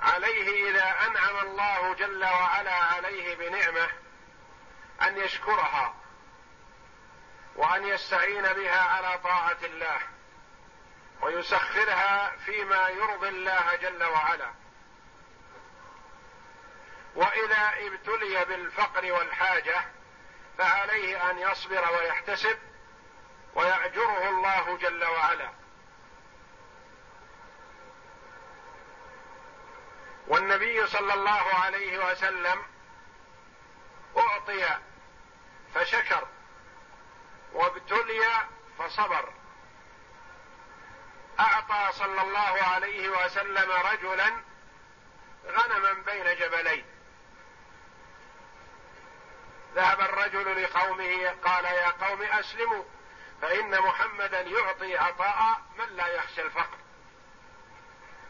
[0.00, 3.88] عليه إذا أنعم الله جل وعلا عليه بنعمة
[5.02, 5.94] أن يشكرها
[7.56, 9.98] وأن يستعين بها على طاعة الله
[11.22, 14.65] ويسخرها فيما يرضي الله جل وعلا.
[17.16, 19.84] وإذا ابتلي بالفقر والحاجة
[20.58, 22.58] فعليه أن يصبر ويحتسب
[23.54, 25.50] ويأجره الله جل وعلا.
[30.28, 32.62] والنبي صلى الله عليه وسلم
[34.16, 34.78] أعطي
[35.74, 36.28] فشكر
[37.52, 38.24] وابتلي
[38.78, 39.32] فصبر.
[41.40, 44.32] أعطى صلى الله عليه وسلم رجلا
[45.46, 46.95] غنما بين جبلين.
[50.26, 52.84] الرجل لقومه قال يا قوم أسلموا
[53.42, 56.78] فإن محمدا يعطي عطاء من لا يخشى الفقر.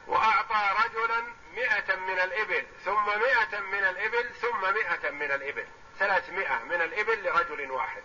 [0.07, 1.21] وأعطى رجلا
[1.55, 5.67] مئة من الإبل ثم مئة من الإبل ثم مئة من الإبل.
[5.99, 8.03] ثلاثمائة من الإبل لرجل واحد.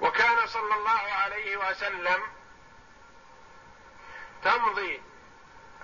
[0.00, 2.22] وكان صلى الله عليه وسلم
[4.44, 5.02] تمضي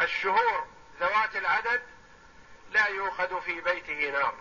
[0.00, 0.66] الشهور
[1.00, 1.82] ذوات العدد
[2.70, 4.34] لا يوقد في بيته نار.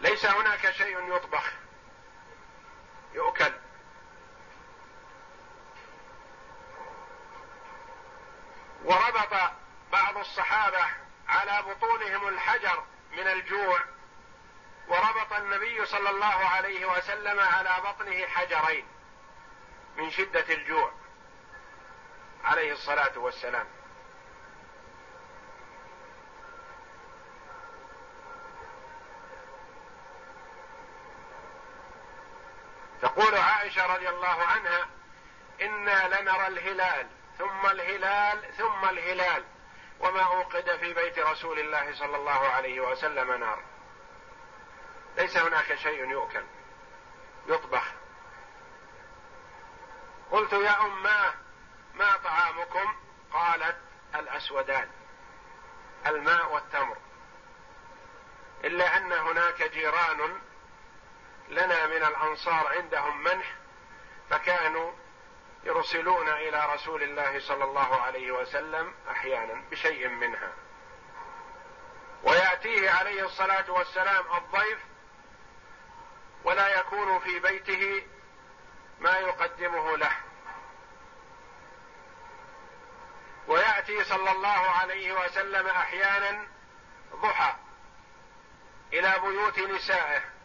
[0.00, 1.52] ليس هناك شيء يطبخ
[3.14, 3.52] يؤكل.
[8.84, 9.34] وربط
[9.92, 10.84] بعض الصحابة
[11.28, 13.80] على بطونهم الحجر من الجوع
[14.88, 18.86] وربط النبي صلى الله عليه وسلم على بطنه حجرين
[19.96, 20.92] من شدة الجوع
[22.44, 23.66] عليه الصلاة والسلام.
[33.02, 34.88] تقول عائشة رضي الله عنها
[35.60, 39.44] إنا لنرى الهلال ثم الهلال ثم الهلال
[40.00, 43.62] وما أوقد في بيت رسول الله صلى الله عليه وسلم نار.
[45.16, 46.44] ليس هناك شيء يؤكل
[47.46, 47.84] يطبخ.
[50.30, 51.34] قلت يا اماه
[51.94, 52.94] ما طعامكم؟
[53.32, 53.76] قالت
[54.14, 54.90] الأسودان
[56.06, 56.96] الماء والتمر.
[58.64, 60.40] إلا أن هناك جيران
[61.50, 63.54] لنا من الأنصار عندهم منح
[64.30, 64.92] فكانوا
[65.64, 70.52] يرسلون إلى رسول الله صلى الله عليه وسلم أحيانا بشيء منها.
[72.22, 74.78] ويأتيه عليه الصلاة والسلام الضيف
[76.44, 78.06] ولا يكون في بيته
[79.00, 80.12] ما يقدمه له.
[83.48, 86.48] ويأتي صلى الله عليه وسلم أحيانا
[87.14, 87.54] ضحى
[88.92, 90.39] إلى بيوت نسائه.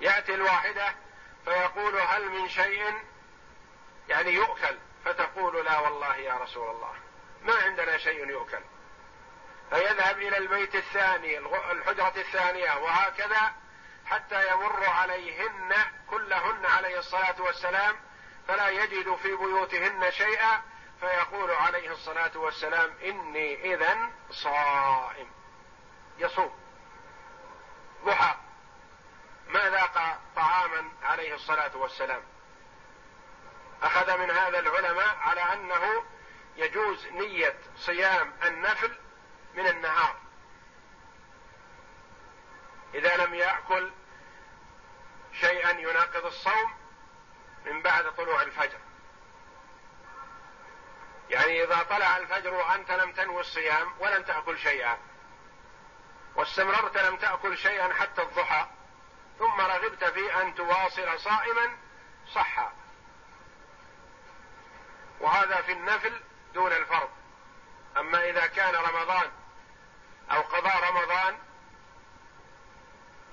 [0.00, 0.94] يأتي الواحدة
[1.44, 2.94] فيقول هل من شيء؟
[4.08, 6.94] يعني يؤكل فتقول لا والله يا رسول الله
[7.42, 8.60] ما عندنا شيء يؤكل.
[9.70, 13.52] فيذهب إلى البيت الثاني الحجرة الثانية وهكذا
[14.06, 15.74] حتى يمر عليهن
[16.10, 17.96] كلهن عليه الصلاة والسلام
[18.48, 20.62] فلا يجد في بيوتهن شيئا
[21.00, 25.30] فيقول عليه الصلاة والسلام إني اذا صائم.
[26.18, 26.58] يصوم.
[28.04, 28.34] ضحى.
[29.48, 32.22] ما ذاق طعاما عليه الصلاة والسلام.
[33.82, 36.04] أخذ من هذا العلماء على أنه
[36.56, 38.98] يجوز نية صيام النفل
[39.54, 40.16] من النهار.
[42.94, 43.92] إذا لم يأكل
[45.40, 46.74] شيئا يناقض الصوم
[47.66, 48.78] من بعد طلوع الفجر.
[51.30, 54.98] يعني إذا طلع الفجر وأنت لم تنوي الصيام ولم تأكل شيئا
[56.36, 58.66] واستمررت لم تأكل شيئا حتى الضحى
[59.38, 61.76] ثم رغبت في أن تواصل صائما
[62.34, 62.70] صح
[65.20, 66.20] وهذا في النفل
[66.54, 67.10] دون الفرض.
[67.96, 69.30] أما إذا كان رمضان
[70.30, 71.38] أو قضاء رمضان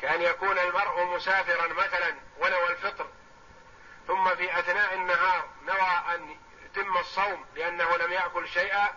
[0.01, 3.07] كأن يكون المرء مسافرا مثلا ونوى الفطر
[4.07, 8.89] ثم في أثناء النهار نوى أن يتم الصوم لأنه لم يأكل شيئا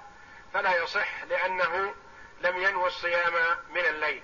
[0.55, 1.95] فلا يصح لأنه
[2.41, 3.33] لم ينوي الصيام
[3.71, 4.23] من الليل.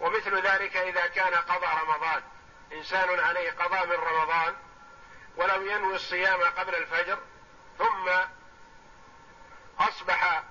[0.00, 2.22] ومثل ذلك إذا كان قضى رمضان.
[2.72, 4.56] إنسان عليه قضاء من رمضان
[5.36, 7.18] ولم ينوي الصيام قبل الفجر
[7.78, 8.10] ثم
[9.78, 10.42] أصبح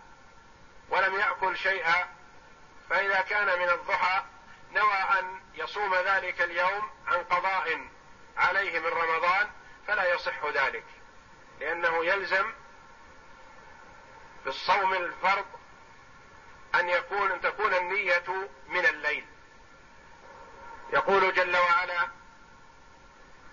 [0.90, 2.08] ولم يأكل شيئا
[2.90, 4.24] فإذا كان من الضحى
[4.72, 7.88] نوى أن يصوم ذلك اليوم عن قضاء
[8.38, 9.50] عليه من رمضان
[9.88, 10.84] فلا يصح ذلك.
[11.60, 12.54] لأنه يلزم
[14.46, 15.46] بالصوم الفرض
[16.76, 19.26] أن يكون أن تكون النية من الليل.
[20.94, 22.08] يقول جل وعلا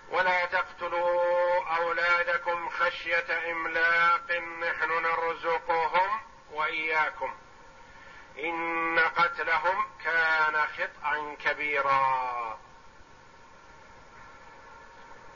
[0.08, 4.30] ولا تقتلوا أولادكم خشية إملاق
[4.60, 6.20] نحن نرزقهم
[6.50, 7.34] وإياكم.
[8.38, 12.58] إن قتلهم كان خطأ كبيرا.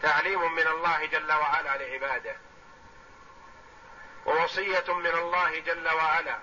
[0.02, 2.36] تعليم من الله جل وعلا لعباده
[4.26, 6.38] ووصية من الله جل وعلا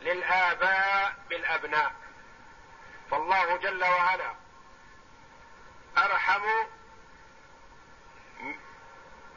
[0.00, 1.92] للآباء بالأبناء.
[3.10, 4.45] فالله جل وعلا
[5.98, 6.42] أرحم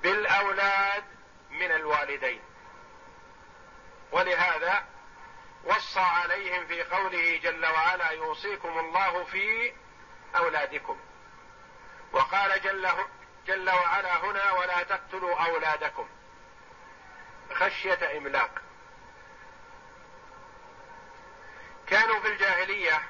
[0.03, 1.03] بالأولاد
[1.49, 2.41] من الوالدين.
[4.12, 4.86] ولهذا
[5.64, 9.74] وصى عليهم في قوله جل وعلا يوصيكم الله في
[10.36, 10.99] أولادكم.
[12.12, 12.89] وقال جل
[13.47, 16.10] جل وعلا هنا ولا تقتلوا أولادكم.
[17.53, 18.62] خشية إملاق.
[21.88, 23.01] كانوا في الجاهلية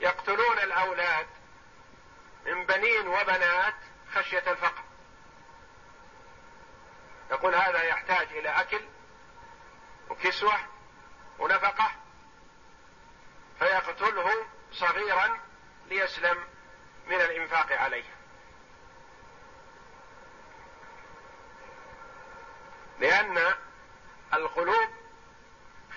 [0.00, 1.26] يقتلون الأولاد
[2.46, 3.74] من بنين وبنات
[4.14, 4.82] خشية الفقر.
[7.30, 8.80] يقول هذا يحتاج إلى أكل
[10.10, 10.58] وكسوة
[11.38, 11.90] ونفقة
[13.58, 15.40] فيقتله صغيرا
[15.86, 16.44] ليسلم
[17.06, 18.04] من الإنفاق عليه.
[22.98, 23.54] لأن
[24.34, 24.88] القلوب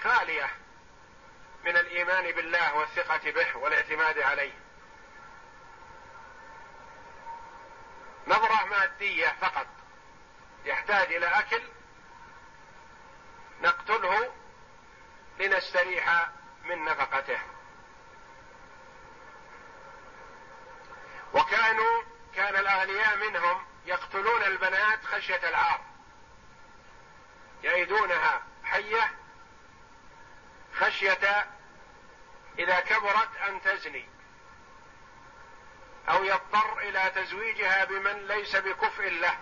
[0.03, 0.49] خالية
[1.63, 4.66] من الإيمان بالله والثقة به والاعتماد عليه.
[8.69, 9.67] مادية فقط.
[10.65, 11.61] يحتاج إلى أكل
[13.61, 14.33] نقتله
[15.39, 16.29] لنستريح
[16.63, 17.39] من نفقته.
[21.33, 22.03] وكانوا
[22.35, 25.81] كان الأغنياء منهم يقتلون البنات خشية العار.
[27.63, 29.11] يعيدونها حية
[30.79, 31.47] خشية
[32.59, 34.16] إذا كبرت أن تزني.
[36.09, 39.37] أو يضطر إلى تزويجها بمن ليس بكفء له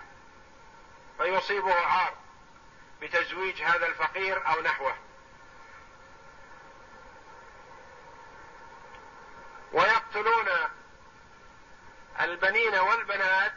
[1.18, 2.14] فيصيبه عار
[3.00, 4.96] بتزويج هذا الفقير أو نحوه.
[9.72, 10.48] ويقتلون
[12.20, 13.52] البنين والبنات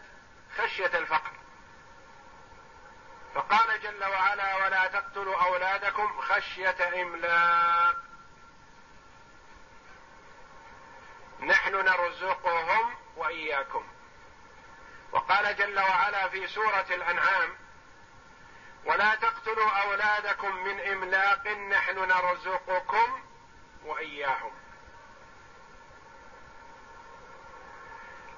[0.57, 1.31] خشية الفقر.
[3.35, 7.95] فقال جل وعلا ولا تقتلوا أولادكم خشية إملاق.
[11.39, 13.87] نحن نرزقهم وإياكم.
[15.11, 17.55] وقال جل وعلا في سورة الأنعام
[18.85, 23.23] ولا تقتلوا أولادكم من إملاق نحن نرزقكم
[23.85, 24.51] وإياهم.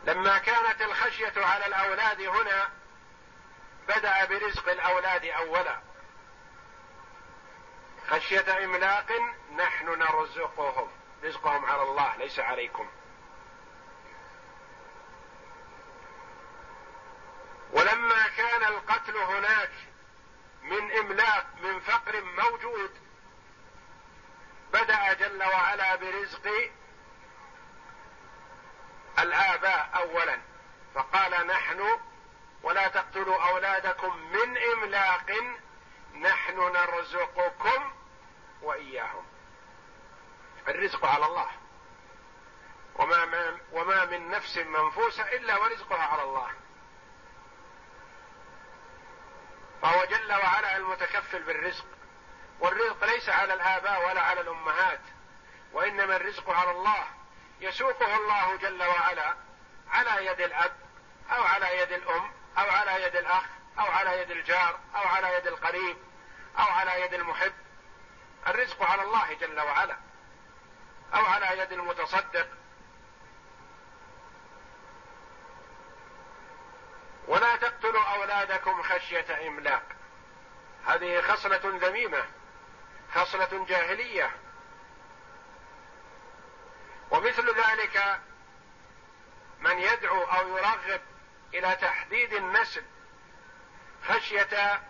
[0.03, 2.69] لما كانت الخشية على الأولاد هنا
[3.87, 5.81] بدأ برزق الأولاد اولا.
[8.07, 9.11] خشية إملاق
[9.55, 10.91] نحن نرزقهم.
[11.23, 12.89] رزقهم على الله ليس عليكم.
[18.01, 19.71] ولما كان القتل هناك
[20.61, 22.91] من إملاق من فقر موجود
[24.73, 26.71] بدأ جل وعلا برزق
[29.19, 30.39] الآباء اولا
[30.95, 31.99] فقال نحن
[32.63, 35.31] ولا تقتلوا أولادكم من إملاق
[36.13, 37.93] نحن نرزقكم
[38.61, 39.25] وإياهم.
[40.67, 41.51] الرزق على الله.
[42.95, 46.51] وما وما من نفس منفوسة إلا ورزقها على الله.
[49.81, 51.85] فهو جل وعلا المتكفل بالرزق.
[52.59, 55.01] والرزق ليس على الآباء ولا على الأمهات
[55.73, 57.07] وإنما الرزق على الله.
[57.61, 59.35] يسوقه الله جل وعلا
[59.89, 60.75] على يد الأب
[61.31, 63.43] أو على يد الأم أو على يد الأخ
[63.79, 65.97] أو على يد الجار أو على يد القريب
[66.59, 67.53] أو على يد المحب.
[68.47, 69.97] الرزق على الله جل وعلا
[71.13, 72.47] أو على يد المتصدق
[77.27, 79.83] ولا تقتلوا أولادكم خشية إملاق.
[80.85, 82.25] هذه خصلة ذميمة
[83.15, 84.31] خصلة جاهلية.
[87.11, 88.19] ومثل ذلك
[89.59, 91.01] من يدعو أو يرغب
[91.53, 92.83] إلى تحديد النسل
[94.07, 94.81] خشية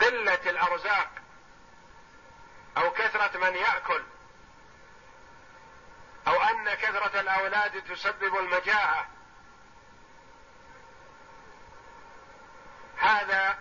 [0.00, 1.10] قلة الأرزاق
[2.76, 4.02] أو كثرة من يأكل.
[6.26, 9.08] أو أن كثرة الأولاد تسبب المجاعة.
[12.96, 13.58] هذا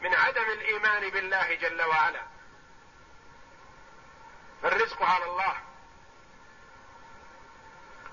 [0.00, 2.22] من عدم الإيمان بالله جل وعلا.
[4.62, 5.56] فالرزق على الله.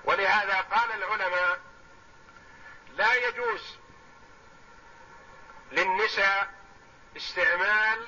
[0.04, 1.60] ولهذا قال العلماء
[2.90, 3.76] لا يجوز
[5.72, 6.54] للنساء
[7.16, 8.06] استعمال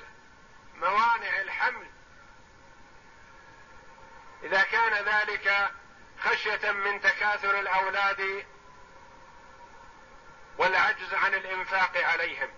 [0.75, 1.87] موانع الحمل
[4.43, 5.71] إذا كان ذلك
[6.19, 8.45] خشية من تكاثر الأولاد
[10.57, 12.49] والعجز عن الإنفاق عليهم.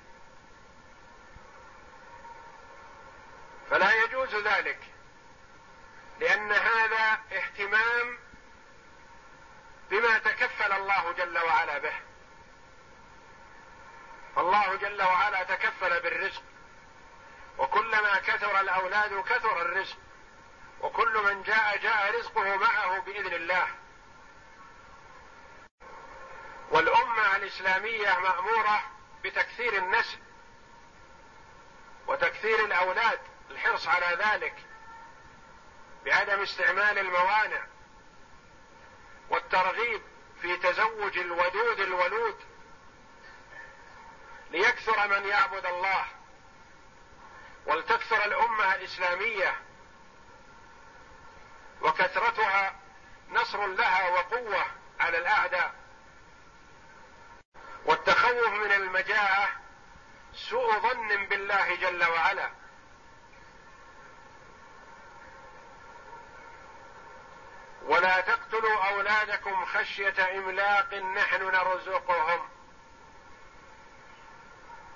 [3.70, 4.80] فلا يجوز ذلك
[6.20, 8.20] لأن هذا اهتمام
[9.90, 11.94] بما تكفل الله جل وعلا به.
[14.36, 16.44] فالله جل وعلا تكفل بالرزق
[17.58, 19.98] وكلما كثر الأولاد كثر الرزق.
[20.84, 23.68] وكل من جاء جاء رزقه معه بإذن الله.
[26.72, 28.84] والأمة الإسلامية مأمورة
[29.24, 30.20] بتكثير النسل
[32.08, 33.20] وتكثير الأولاد
[33.52, 34.56] الحرص على ذلك
[36.06, 37.68] بعدم استعمال الموانع
[39.30, 40.02] والترغيب
[40.42, 42.40] في تزوج الودود الولود.
[44.52, 46.06] ليكثر من يعبد الله
[47.66, 49.62] ولتكثر الأمة الإسلامية
[51.84, 52.76] وكثرتها
[53.30, 54.66] نصر لها وقوة
[55.00, 55.74] على الأعداء.
[57.86, 59.50] والتخوف من المجاعة
[60.34, 62.50] سوء ظن بالله جل وعلا.
[67.84, 72.50] ولا تقتلوا أولادكم خشية إملاق نحن نرزقهم.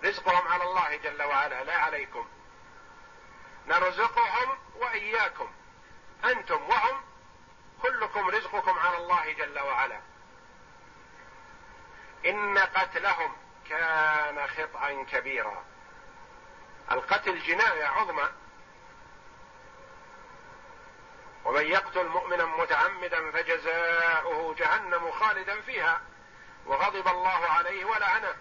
[0.04, 2.28] رزقهم على الله جل وعلا لا عليكم.
[3.68, 5.52] نرزقهم وإياكم.
[6.26, 7.02] أنتم وهم
[7.82, 10.02] كلكم رزقكم على الله جل وعلا.
[12.26, 13.36] إن قتلهم
[13.70, 15.64] كان خطأ كبيرا.
[16.92, 18.30] القتل جناية عظمى.
[21.46, 26.02] ومن يقتل مؤمنا متعمدا فجزاؤه جهنم خالدا فيها
[26.66, 28.36] وغضب الله عليه ولعنه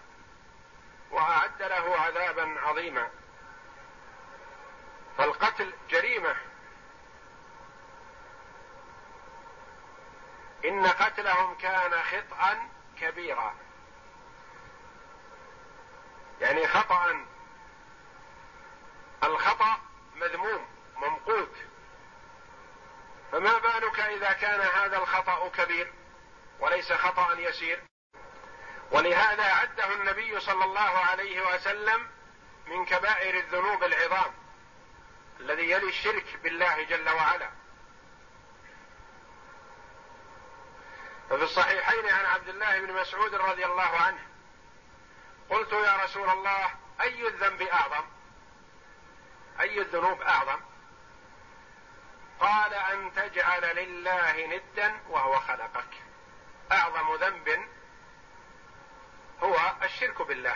[1.11, 3.09] وأعد له عذابا عظيما.
[5.17, 6.35] فالقتل جريمة.
[10.65, 13.55] إن قتلهم كان خطأ كبيرا.
[16.41, 17.25] يعني خطأ.
[19.23, 19.77] الخطأ
[20.15, 21.55] مذموم ممقوت.
[23.31, 25.93] فما بالك إذا كان هذا الخطأ كبير
[26.59, 27.83] وليس خطا يسير؟
[28.91, 32.07] ولهذا عده النبي صلى الله عليه وسلم
[32.67, 34.33] من كبائر الذنوب العظام
[35.39, 37.49] الذي يلي الشرك بالله جل وعلا.
[41.29, 44.19] ففي الصحيحين عن عبد الله بن مسعود رضي الله عنه
[45.49, 46.71] قلت يا رسول الله
[47.01, 48.05] أي الذنب أعظم؟
[49.59, 50.61] أي الذنوب أعظم؟
[52.39, 55.89] قال أن تجعل لله ندا وهو خلقك.
[56.71, 57.67] أعظم ذنب
[59.43, 60.55] هو الشرك بالله.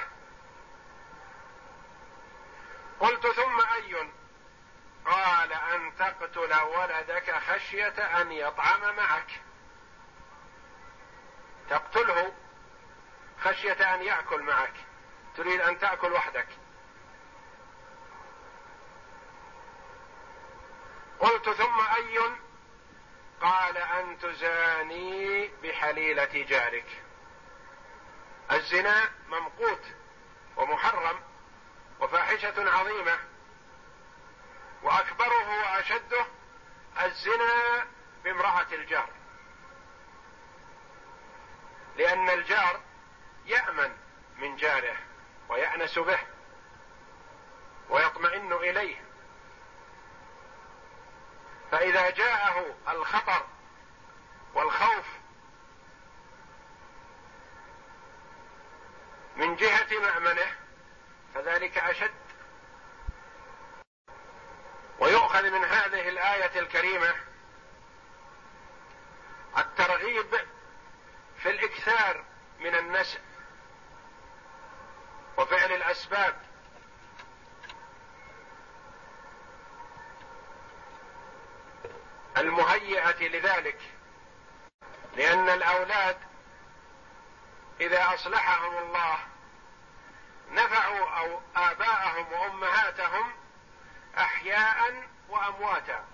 [3.00, 4.12] قلت ثم أي؟
[5.06, 9.42] قال أن تقتل ولدك خشية أن يطعم معك.
[11.72, 12.34] تقتله
[13.42, 14.74] خشية أن يأكل معك.
[15.38, 16.48] تريد أن تأكل وحدك.
[21.20, 22.20] قلت ثم أي؟
[23.42, 27.04] قال أن تزاني بحليلة جارك.
[28.52, 29.84] الزنا ممقوت
[30.58, 31.20] ومحرم
[32.00, 33.20] وفاحشة عظيمة.
[34.84, 36.26] وأكبره وأشده
[37.02, 37.86] الزنا
[38.24, 39.10] بامرأة الجار.
[41.98, 42.82] لأن الجار
[43.46, 43.98] يأمن
[44.38, 44.96] من جاره
[45.50, 46.20] ويأنس به
[47.89, 49.02] ويطمئن إليه.
[51.72, 53.46] فإذا جاءه الخطر
[54.54, 55.06] والخوف
[59.36, 60.56] من جهة مأمنه
[61.34, 62.12] فذلك أشد.
[65.00, 67.16] ويؤخذ من هذه الآية الكريمة
[69.58, 70.36] الترغيب
[71.44, 72.24] في الإكثار
[72.60, 73.20] من النسل
[75.38, 76.36] وفعل الأسباب.
[82.38, 83.80] المهيئة لذلك
[85.16, 86.18] لأن الأولاد
[87.82, 89.20] إذا أصلحهم الله
[90.52, 93.34] نفعوا أو آباءهم وأمهاتهم
[94.18, 96.11] أحياء وأمواتا.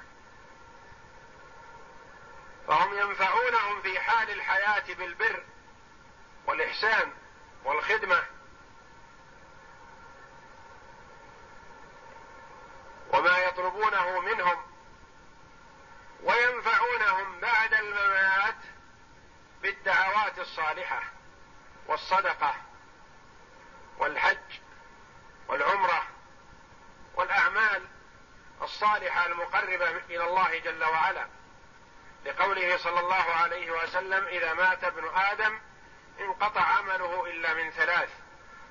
[2.67, 5.43] فهم ينفعونهم في حال الحياة بالبر
[6.47, 7.13] والإحسان
[7.63, 8.23] والخدمة.
[13.09, 14.63] وما يطلبونه منهم
[16.23, 18.55] وينفعونهم بعد الممات
[19.61, 21.03] بالدعوات الصالحة
[21.87, 22.55] والصدقة
[23.97, 24.59] والحج
[25.47, 26.03] والعمرة
[27.15, 27.87] والأعمال
[28.61, 31.36] الصالحة المقربة إلى الله جل وعلا.
[32.27, 35.59] لقوله صلى الله عليه وسلم إذا مات ابن آدم
[36.19, 38.09] انقطع عمله إلا من ثلاث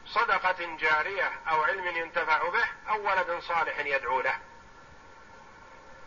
[0.06, 4.38] صدقة جارية أو علم ينتفع به أو ولد صالح يدعو له.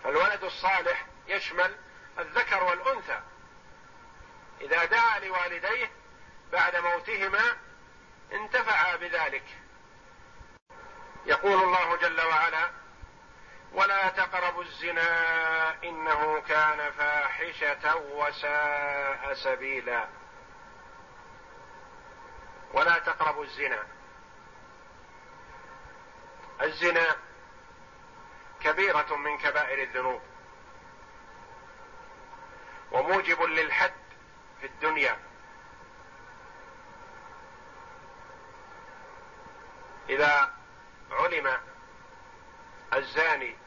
[0.03, 1.75] فالولد الصالح يشمل
[2.19, 3.21] الذكر والأنثى.
[4.61, 5.91] إذا دعا لوالديه
[6.51, 7.57] بعد موتهما
[8.31, 9.43] انتفعا بذلك.
[11.25, 12.71] يقول الله جل وعلا
[13.73, 20.07] ولا تقربوا الزنا إنه كان فاحشة وساء سبيلا.
[22.73, 23.83] ولا تقربوا الزنا.
[26.61, 27.15] الزنا
[28.61, 30.21] كبيرة من كبائر الذنوب.
[32.91, 33.93] وموجب للحد
[34.59, 35.19] في الدنيا.
[40.09, 40.53] إذا
[41.11, 41.68] علم
[42.93, 43.57] الزاني.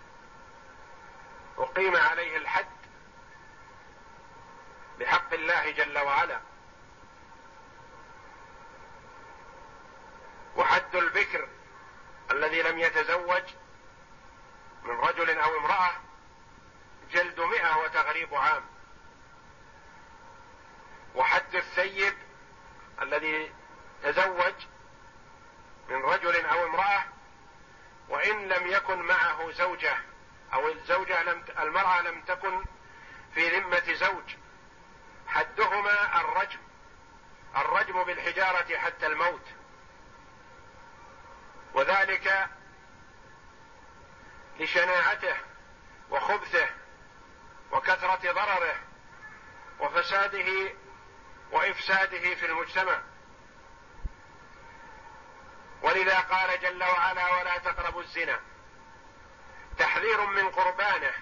[1.59, 2.66] أقيم عليه الحد
[4.99, 6.41] بحق الله جل وعلا.
[10.57, 11.49] وحد البكر
[12.31, 13.43] الذي لم يتزوج
[14.83, 15.93] من رجل أو امرأة
[17.11, 18.62] جلد مئة وتغريب عام.
[21.14, 22.14] وحد الثيب
[23.03, 23.55] الذي
[24.03, 24.55] تزوج
[25.89, 27.05] من رجل أو امرأة
[28.13, 29.97] وإن لم يكن معه زوجة
[30.53, 32.65] أو الزوجة لم المرأة لم تكن
[33.35, 34.37] في ذمة زوج
[35.27, 36.59] حدهما الرجم
[37.57, 39.47] الرجم بالحجارة حتى الموت.
[41.75, 42.49] وذلك
[44.59, 45.37] لشناعته
[46.11, 46.69] وخبثه
[47.71, 48.77] وكثرة ضرره
[49.81, 50.75] وفساده
[51.51, 53.03] وإفساده في المجتمع.
[55.83, 58.41] ولذا قال جل وعلا ولا تقربوا الزنا.
[59.78, 61.12] تحذير من قربانه.